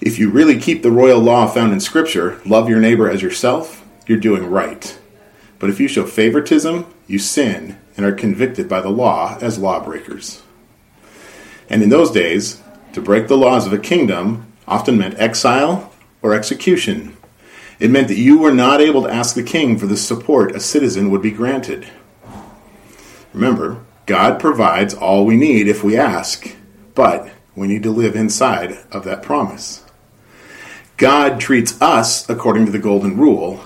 If 0.00 0.18
you 0.18 0.30
really 0.30 0.58
keep 0.58 0.82
the 0.82 0.90
royal 0.90 1.20
law 1.20 1.46
found 1.46 1.74
in 1.74 1.80
Scripture, 1.80 2.40
love 2.46 2.66
your 2.66 2.80
neighbor 2.80 3.10
as 3.10 3.20
yourself, 3.20 3.84
you're 4.06 4.18
doing 4.18 4.46
right. 4.46 4.98
But 5.58 5.68
if 5.68 5.78
you 5.78 5.86
show 5.86 6.06
favoritism, 6.06 6.86
you 7.06 7.18
sin 7.18 7.78
and 7.94 8.06
are 8.06 8.12
convicted 8.12 8.70
by 8.70 8.80
the 8.80 8.88
law 8.88 9.36
as 9.42 9.58
lawbreakers. 9.58 10.42
And 11.68 11.82
in 11.82 11.90
those 11.90 12.10
days, 12.10 12.62
to 12.94 13.02
break 13.02 13.28
the 13.28 13.36
laws 13.36 13.66
of 13.66 13.74
a 13.74 13.78
kingdom 13.78 14.50
often 14.66 14.96
meant 14.96 15.18
exile 15.18 15.92
or 16.22 16.32
execution. 16.32 17.18
It 17.78 17.90
meant 17.90 18.08
that 18.08 18.16
you 18.16 18.38
were 18.38 18.54
not 18.54 18.80
able 18.80 19.02
to 19.02 19.12
ask 19.12 19.34
the 19.34 19.42
king 19.42 19.78
for 19.78 19.86
the 19.86 19.96
support 19.96 20.56
a 20.56 20.60
citizen 20.60 21.10
would 21.10 21.22
be 21.22 21.30
granted. 21.30 21.86
Remember, 23.34 23.84
God 24.06 24.38
provides 24.38 24.94
all 24.94 25.24
we 25.24 25.36
need 25.36 25.66
if 25.66 25.82
we 25.82 25.96
ask, 25.96 26.54
but 26.94 27.30
we 27.56 27.66
need 27.66 27.82
to 27.84 27.90
live 27.90 28.16
inside 28.16 28.78
of 28.92 29.04
that 29.04 29.22
promise. 29.22 29.82
God 30.96 31.40
treats 31.40 31.80
us 31.80 32.28
according 32.28 32.66
to 32.66 32.72
the 32.72 32.78
golden 32.78 33.16
rule. 33.16 33.64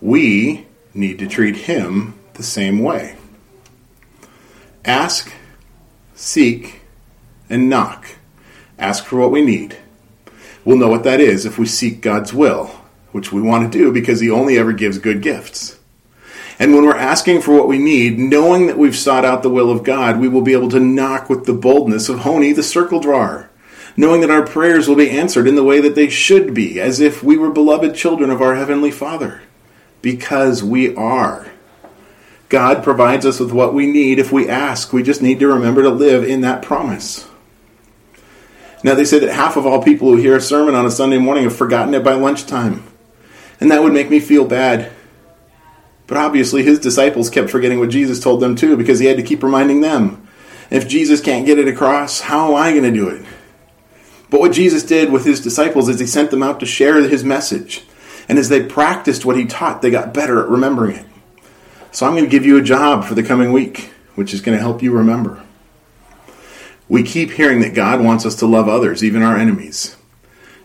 We 0.00 0.66
need 0.92 1.18
to 1.18 1.26
treat 1.26 1.56
him 1.56 2.14
the 2.34 2.42
same 2.42 2.78
way. 2.80 3.16
Ask, 4.84 5.32
seek, 6.14 6.80
and 7.48 7.68
knock. 7.68 8.06
Ask 8.78 9.04
for 9.04 9.18
what 9.18 9.30
we 9.30 9.42
need. 9.42 9.76
We'll 10.64 10.78
know 10.78 10.88
what 10.88 11.04
that 11.04 11.20
is 11.20 11.44
if 11.44 11.58
we 11.58 11.66
seek 11.66 12.00
God's 12.00 12.32
will, 12.32 12.66
which 13.12 13.32
we 13.32 13.42
want 13.42 13.70
to 13.70 13.78
do 13.78 13.92
because 13.92 14.20
He 14.20 14.30
only 14.30 14.58
ever 14.58 14.72
gives 14.72 14.98
good 14.98 15.22
gifts. 15.22 15.78
And 16.58 16.72
when 16.72 16.84
we're 16.84 16.96
asking 16.96 17.40
for 17.40 17.52
what 17.52 17.66
we 17.66 17.78
need, 17.78 18.18
knowing 18.18 18.66
that 18.68 18.78
we've 18.78 18.96
sought 18.96 19.24
out 19.24 19.42
the 19.42 19.50
will 19.50 19.70
of 19.70 19.82
God, 19.82 20.20
we 20.20 20.28
will 20.28 20.42
be 20.42 20.52
able 20.52 20.68
to 20.70 20.80
knock 20.80 21.28
with 21.28 21.46
the 21.46 21.52
boldness 21.52 22.08
of 22.08 22.20
Honi, 22.20 22.52
the 22.52 22.62
circle 22.62 23.00
drawer, 23.00 23.50
knowing 23.96 24.20
that 24.20 24.30
our 24.30 24.46
prayers 24.46 24.86
will 24.86 24.96
be 24.96 25.10
answered 25.10 25.48
in 25.48 25.56
the 25.56 25.64
way 25.64 25.80
that 25.80 25.96
they 25.96 26.08
should 26.08 26.54
be, 26.54 26.80
as 26.80 27.00
if 27.00 27.22
we 27.22 27.36
were 27.36 27.50
beloved 27.50 27.94
children 27.94 28.30
of 28.30 28.40
our 28.40 28.54
Heavenly 28.54 28.92
Father. 28.92 29.42
Because 30.00 30.62
we 30.62 30.94
are. 30.94 31.50
God 32.48 32.84
provides 32.84 33.26
us 33.26 33.40
with 33.40 33.50
what 33.50 33.74
we 33.74 33.86
need 33.86 34.18
if 34.20 34.30
we 34.30 34.48
ask. 34.48 34.92
We 34.92 35.02
just 35.02 35.22
need 35.22 35.40
to 35.40 35.48
remember 35.48 35.82
to 35.82 35.90
live 35.90 36.22
in 36.22 36.42
that 36.42 36.62
promise. 36.62 37.26
Now, 38.84 38.94
they 38.94 39.06
say 39.06 39.18
that 39.18 39.32
half 39.32 39.56
of 39.56 39.66
all 39.66 39.82
people 39.82 40.10
who 40.10 40.16
hear 40.18 40.36
a 40.36 40.40
sermon 40.40 40.74
on 40.74 40.84
a 40.84 40.90
Sunday 40.90 41.18
morning 41.18 41.44
have 41.44 41.56
forgotten 41.56 41.94
it 41.94 42.04
by 42.04 42.12
lunchtime. 42.12 42.84
And 43.58 43.70
that 43.70 43.82
would 43.82 43.94
make 43.94 44.10
me 44.10 44.20
feel 44.20 44.44
bad. 44.44 44.92
But 46.06 46.18
obviously, 46.18 46.62
his 46.62 46.78
disciples 46.78 47.30
kept 47.30 47.50
forgetting 47.50 47.78
what 47.78 47.90
Jesus 47.90 48.20
told 48.20 48.40
them 48.40 48.56
too, 48.56 48.76
because 48.76 48.98
he 48.98 49.06
had 49.06 49.16
to 49.16 49.22
keep 49.22 49.42
reminding 49.42 49.80
them. 49.80 50.26
If 50.70 50.88
Jesus 50.88 51.20
can't 51.20 51.46
get 51.46 51.58
it 51.58 51.68
across, 51.68 52.20
how 52.20 52.48
am 52.48 52.54
I 52.56 52.72
going 52.72 52.84
to 52.84 52.90
do 52.90 53.08
it? 53.08 53.24
But 54.30 54.40
what 54.40 54.52
Jesus 54.52 54.82
did 54.82 55.12
with 55.12 55.24
his 55.24 55.40
disciples 55.40 55.88
is 55.88 56.00
he 56.00 56.06
sent 56.06 56.30
them 56.30 56.42
out 56.42 56.60
to 56.60 56.66
share 56.66 57.00
his 57.00 57.24
message. 57.24 57.84
And 58.28 58.38
as 58.38 58.48
they 58.48 58.64
practiced 58.64 59.24
what 59.24 59.36
he 59.36 59.44
taught, 59.44 59.82
they 59.82 59.90
got 59.90 60.14
better 60.14 60.42
at 60.42 60.48
remembering 60.48 60.96
it. 60.96 61.06
So 61.92 62.06
I'm 62.06 62.12
going 62.12 62.24
to 62.24 62.30
give 62.30 62.44
you 62.44 62.58
a 62.58 62.62
job 62.62 63.04
for 63.04 63.14
the 63.14 63.22
coming 63.22 63.52
week, 63.52 63.90
which 64.14 64.34
is 64.34 64.40
going 64.40 64.56
to 64.56 64.62
help 64.62 64.82
you 64.82 64.92
remember. 64.92 65.42
We 66.88 67.02
keep 67.02 67.30
hearing 67.30 67.60
that 67.60 67.74
God 67.74 68.02
wants 68.02 68.26
us 68.26 68.34
to 68.36 68.46
love 68.46 68.68
others, 68.68 69.04
even 69.04 69.22
our 69.22 69.36
enemies. 69.36 69.96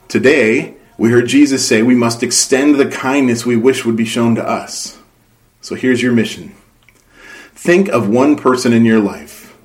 Today, 0.08 0.76
we 0.98 1.12
heard 1.12 1.28
Jesus 1.28 1.66
say 1.66 1.82
we 1.82 1.96
must 1.96 2.24
extend 2.24 2.76
the 2.76 2.90
kindness 2.90 3.46
we 3.46 3.56
wish 3.56 3.86
would 3.86 3.96
be 3.96 4.06
shown 4.06 4.36
to 4.36 4.44
us. 4.46 4.99
So 5.62 5.76
here's 5.76 6.02
your 6.02 6.14
mission 6.14 6.56
think 7.54 7.90
of 7.90 8.08
one 8.08 8.38
person 8.38 8.72
in 8.72 8.86
your 8.86 9.00
life. 9.00 9.58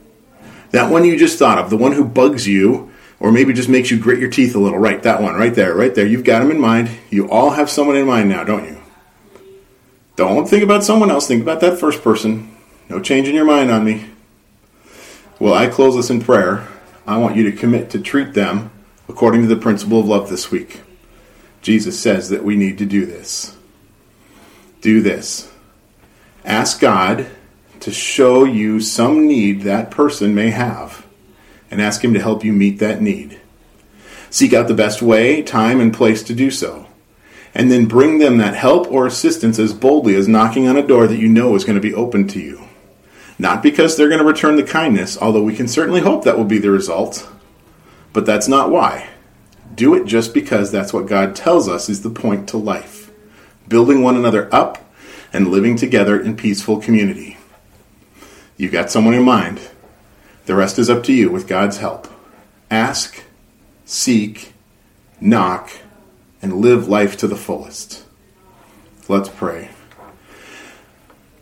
That 0.73 0.91
one 0.91 1.05
you 1.05 1.17
just 1.17 1.39
thought 1.39 1.59
of, 1.59 1.71
the 1.71 1.77
one 1.77 1.93
who 1.93 2.05
bugs 2.05 2.49
you, 2.49 2.91
or 3.21 3.31
maybe 3.31 3.53
just 3.53 3.69
makes 3.69 3.91
you 3.93 3.99
grit 3.99 4.19
your 4.19 4.31
teeth 4.31 4.57
a 4.57 4.59
little. 4.59 4.79
Right, 4.79 5.01
that 5.05 5.23
one, 5.23 5.37
right 5.37 5.55
there, 5.55 5.75
right 5.75 5.95
there. 5.95 6.07
You've 6.07 6.25
got 6.25 6.43
him 6.43 6.51
in 6.51 6.61
mind. 6.61 6.91
You 7.11 7.31
all 7.31 7.51
have 7.51 7.71
someone 7.71 7.97
in 7.97 8.07
mind 8.07 8.29
now, 8.29 8.43
don't 8.43 8.65
you? 8.65 8.83
Don't 10.17 10.49
think 10.49 10.65
about 10.65 10.85
someone 10.85 11.11
else. 11.11 11.29
Think 11.29 11.43
about 11.43 11.61
that 11.61 11.79
first 11.79 12.03
person. 12.03 12.57
No 12.89 13.01
change 13.01 13.29
in 13.29 13.35
your 13.35 13.45
mind 13.45 13.71
on 13.71 13.85
me. 13.85 14.07
Well, 15.39 15.55
I 15.55 15.69
close 15.69 15.95
this 15.97 16.11
in 16.11 16.21
prayer. 16.21 16.67
I 17.07 17.19
want 17.19 17.37
you 17.37 17.51
to 17.51 17.57
commit 17.57 17.91
to 17.91 18.01
treat 18.01 18.35
them 18.35 18.71
according 19.09 19.43
to 19.43 19.49
the 19.49 19.57
principle 19.57 20.01
of 20.01 20.07
love 20.07 20.29
this 20.29 20.51
week. 20.51 20.83
Jesus 21.63 21.99
says 21.99 22.29
that 22.31 22.45
we 22.45 22.57
need 22.57 22.79
to 22.79 22.87
do 22.87 23.07
this. 23.07 23.57
Do 24.81 25.01
this. 25.01 25.54
Ask 26.45 26.81
God 26.81 27.27
to 27.81 27.91
show 27.91 28.45
you 28.45 28.81
some 28.81 29.27
need 29.27 29.63
that 29.63 29.91
person 29.91 30.35
may 30.35 30.51
have 30.51 31.07
and 31.71 31.81
ask 31.81 32.05
Him 32.05 32.15
to 32.15 32.21
help 32.21 32.45
you 32.45 32.53
meet 32.53 32.79
that 32.79 33.01
need. 33.01 33.41
Seek 34.31 34.53
out 34.53 34.69
the 34.69 34.75
best 34.75 35.01
way, 35.01 35.43
time, 35.43 35.81
and 35.81 35.95
place 35.95 36.23
to 36.25 36.35
do 36.35 36.51
so. 36.51 36.87
And 37.55 37.71
then 37.71 37.87
bring 37.87 38.19
them 38.19 38.39
that 38.39 38.55
help 38.55 38.91
or 38.91 39.07
assistance 39.07 39.59
as 39.59 39.73
boldly 39.73 40.17
as 40.17 40.27
knocking 40.27 40.67
on 40.67 40.77
a 40.77 40.87
door 40.87 41.07
that 41.07 41.19
you 41.19 41.29
know 41.29 41.55
is 41.55 41.65
going 41.65 41.77
to 41.77 41.81
be 41.81 41.95
open 41.95 42.27
to 42.29 42.41
you. 42.41 42.65
Not 43.39 43.63
because 43.63 43.97
they're 43.97 44.09
going 44.09 44.21
to 44.21 44.27
return 44.27 44.57
the 44.57 44.63
kindness, 44.63 45.17
although 45.21 45.43
we 45.43 45.55
can 45.55 45.69
certainly 45.69 46.01
hope 46.01 46.25
that 46.25 46.37
will 46.37 46.45
be 46.45 46.59
the 46.59 46.71
result. 46.71 47.29
But 48.13 48.27
that's 48.27 48.49
not 48.49 48.71
why. 48.71 49.09
Do 49.75 49.95
it 49.95 50.05
just 50.05 50.35
because 50.35 50.71
that's 50.71 50.93
what 50.93 51.07
God 51.07 51.35
tells 51.35 51.69
us 51.69 51.89
is 51.89 52.03
the 52.03 52.11
point 52.11 52.49
to 52.49 52.57
life. 52.57 53.11
Building 53.67 54.03
one 54.03 54.17
another 54.17 54.53
up 54.55 54.84
and 55.35 55.49
living 55.49 55.77
together 55.77 56.19
in 56.19 56.37
peaceful 56.37 56.81
community. 56.81 57.37
You've 58.57 58.73
got 58.73 58.91
someone 58.91 59.15
in 59.15 59.25
mind. 59.25 59.61
The 60.47 60.55
rest 60.55 60.79
is 60.79 60.89
up 60.89 61.03
to 61.05 61.13
you 61.13 61.29
with 61.29 61.49
God's 61.49 61.79
help. 61.79 62.07
Ask, 62.71 63.25
seek, 63.85 64.53
knock, 65.21 65.71
and 66.41 66.61
live 66.61 66.89
life 66.89 67.17
to 67.19 67.27
the 67.27 67.37
fullest. 67.37 68.05
Let's 69.09 69.29
pray. 69.29 69.71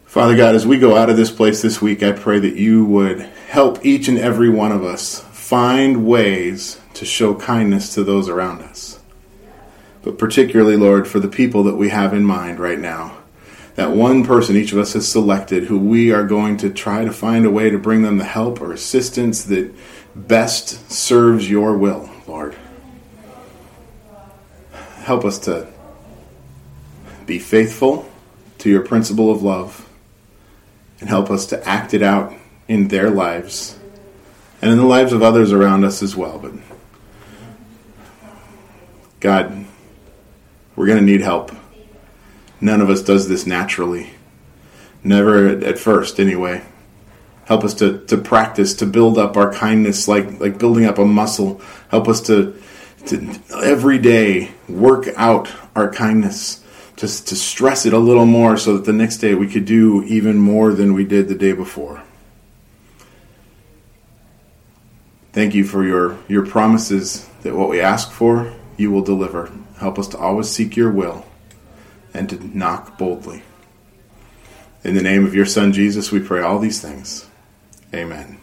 Father 0.07 0.37
God, 0.37 0.55
as 0.55 0.67
we 0.67 0.79
go 0.79 0.97
out 0.97 1.11
of 1.11 1.17
this 1.17 1.31
place 1.31 1.61
this 1.61 1.83
week, 1.83 2.03
I 2.03 2.13
pray 2.13 2.39
that 2.39 2.57
you 2.57 2.85
would 2.87 3.21
help 3.51 3.85
each 3.85 4.09
and 4.09 4.19
every 4.19 4.49
one 4.49 4.73
of 4.73 4.83
us 4.83 5.21
find 5.21 6.07
ways 6.07 6.81
to 6.95 7.05
show 7.05 7.35
kindness 7.35 7.93
to 7.95 8.05
those 8.05 8.29
around 8.29 8.63
us. 8.63 9.01
But 10.03 10.19
particularly, 10.19 10.77
Lord, 10.77 11.07
for 11.07 11.21
the 11.21 11.29
people 11.29 11.63
that 11.65 11.77
we 11.77 11.91
have 11.91 12.15
in 12.15 12.25
mind 12.25 12.59
right 12.59 12.79
now. 12.79 13.22
That 13.75 13.93
one 13.93 14.25
person 14.25 14.57
each 14.57 14.73
of 14.73 14.79
us 14.79 14.93
has 14.93 15.11
selected 15.11 15.65
who 15.65 15.79
we 15.79 16.13
are 16.13 16.27
going 16.27 16.59
to 16.59 16.71
try 16.71 17.05
to 17.05 17.13
find 17.13 17.47
a 17.47 17.51
way 17.51 17.71
to 17.71 17.79
bring 17.79 18.03
them 18.03 18.19
the 18.19 18.25
help 18.25 18.61
or 18.61 18.73
assistance 18.73 19.45
that 19.45 19.75
best 20.15 20.91
serves 20.91 21.49
your 21.49 21.77
will, 21.79 22.11
Lord. 22.27 22.55
Help 24.97 25.25
us 25.25 25.39
to 25.41 25.67
be 27.25 27.39
faithful 27.39 28.11
to 28.59 28.69
your 28.69 28.83
principle 28.83 29.31
of 29.31 29.43
love 29.43 29.89
and 31.01 31.09
help 31.09 31.31
us 31.31 31.47
to 31.47 31.69
act 31.69 31.95
it 31.95 32.03
out 32.03 32.33
in 32.69 32.89
their 32.89 33.11
lives 33.11 33.79
and 34.61 34.71
in 34.71 34.79
the 34.79 34.87
lives 34.87 35.13
of 35.13 35.23
others 35.23 35.53
around 35.53 35.85
us 35.85 36.03
as 36.03 36.15
well. 36.15 36.39
But 36.39 36.53
God, 39.19 39.65
we're 40.77 40.87
going 40.87 40.99
to 40.99 41.05
need 41.05 41.21
help. 41.21 41.51
None 42.63 42.81
of 42.81 42.89
us 42.89 43.03
does 43.03 43.29
this 43.29 43.45
naturally. 43.45 44.11
Never 45.03 45.49
at 45.49 45.81
first, 45.81 46.21
anyway. 46.21 46.63
Help 47.45 47.65
us 47.65 47.75
to, 47.75 48.07
to 48.07 48.17
practice, 48.17 48.75
to 48.75 48.87
build 48.87 49.19
up 49.19 49.37
our 49.37 49.53
kindness 49.53 50.07
like, 50.07 50.39
like 50.39 50.59
building 50.59 50.85
up 50.85 50.97
a 50.97 51.05
muscle. 51.05 51.61
Help 51.91 52.07
us 52.07 52.21
to, 52.23 52.57
to 53.07 53.41
every 53.65 53.99
day 53.99 54.53
work 54.69 55.09
out 55.17 55.51
our 55.75 55.93
kindness, 55.93 56.65
to, 56.99 57.09
to 57.09 57.35
stress 57.35 57.85
it 57.85 57.93
a 57.93 57.99
little 57.99 58.27
more 58.27 58.57
so 58.57 58.77
that 58.77 58.85
the 58.85 58.93
next 58.93 59.17
day 59.17 59.35
we 59.35 59.49
could 59.49 59.65
do 59.65 60.05
even 60.05 60.39
more 60.39 60.73
than 60.73 60.95
we 60.95 61.05
did 61.05 61.27
the 61.27 61.35
day 61.35 61.53
before. 61.53 62.01
Thank 65.33 65.53
you 65.57 65.65
for 65.65 65.83
your, 65.85 66.17
your 66.29 66.47
promises 66.47 67.29
that 67.43 67.57
what 67.57 67.69
we 67.69 67.81
ask 67.81 68.13
for, 68.13 68.55
you 68.77 68.93
will 68.93 69.03
deliver. 69.03 69.51
Help 69.79 69.99
us 69.99 70.07
to 70.09 70.19
always 70.19 70.49
seek 70.49 70.77
your 70.77 70.93
will 70.93 71.27
and 72.15 72.29
to 72.31 72.57
knock 72.57 72.99
boldly. 72.99 73.43
In 74.85 74.95
the 74.95 75.03
name 75.03 75.25
of 75.25 75.35
your 75.35 75.47
Son 75.47 75.73
Jesus, 75.73 76.11
we 76.11 76.21
pray 76.21 76.43
all 76.43 76.59
these 76.59 76.81
things. 76.81 77.27
Amen. 77.95 78.42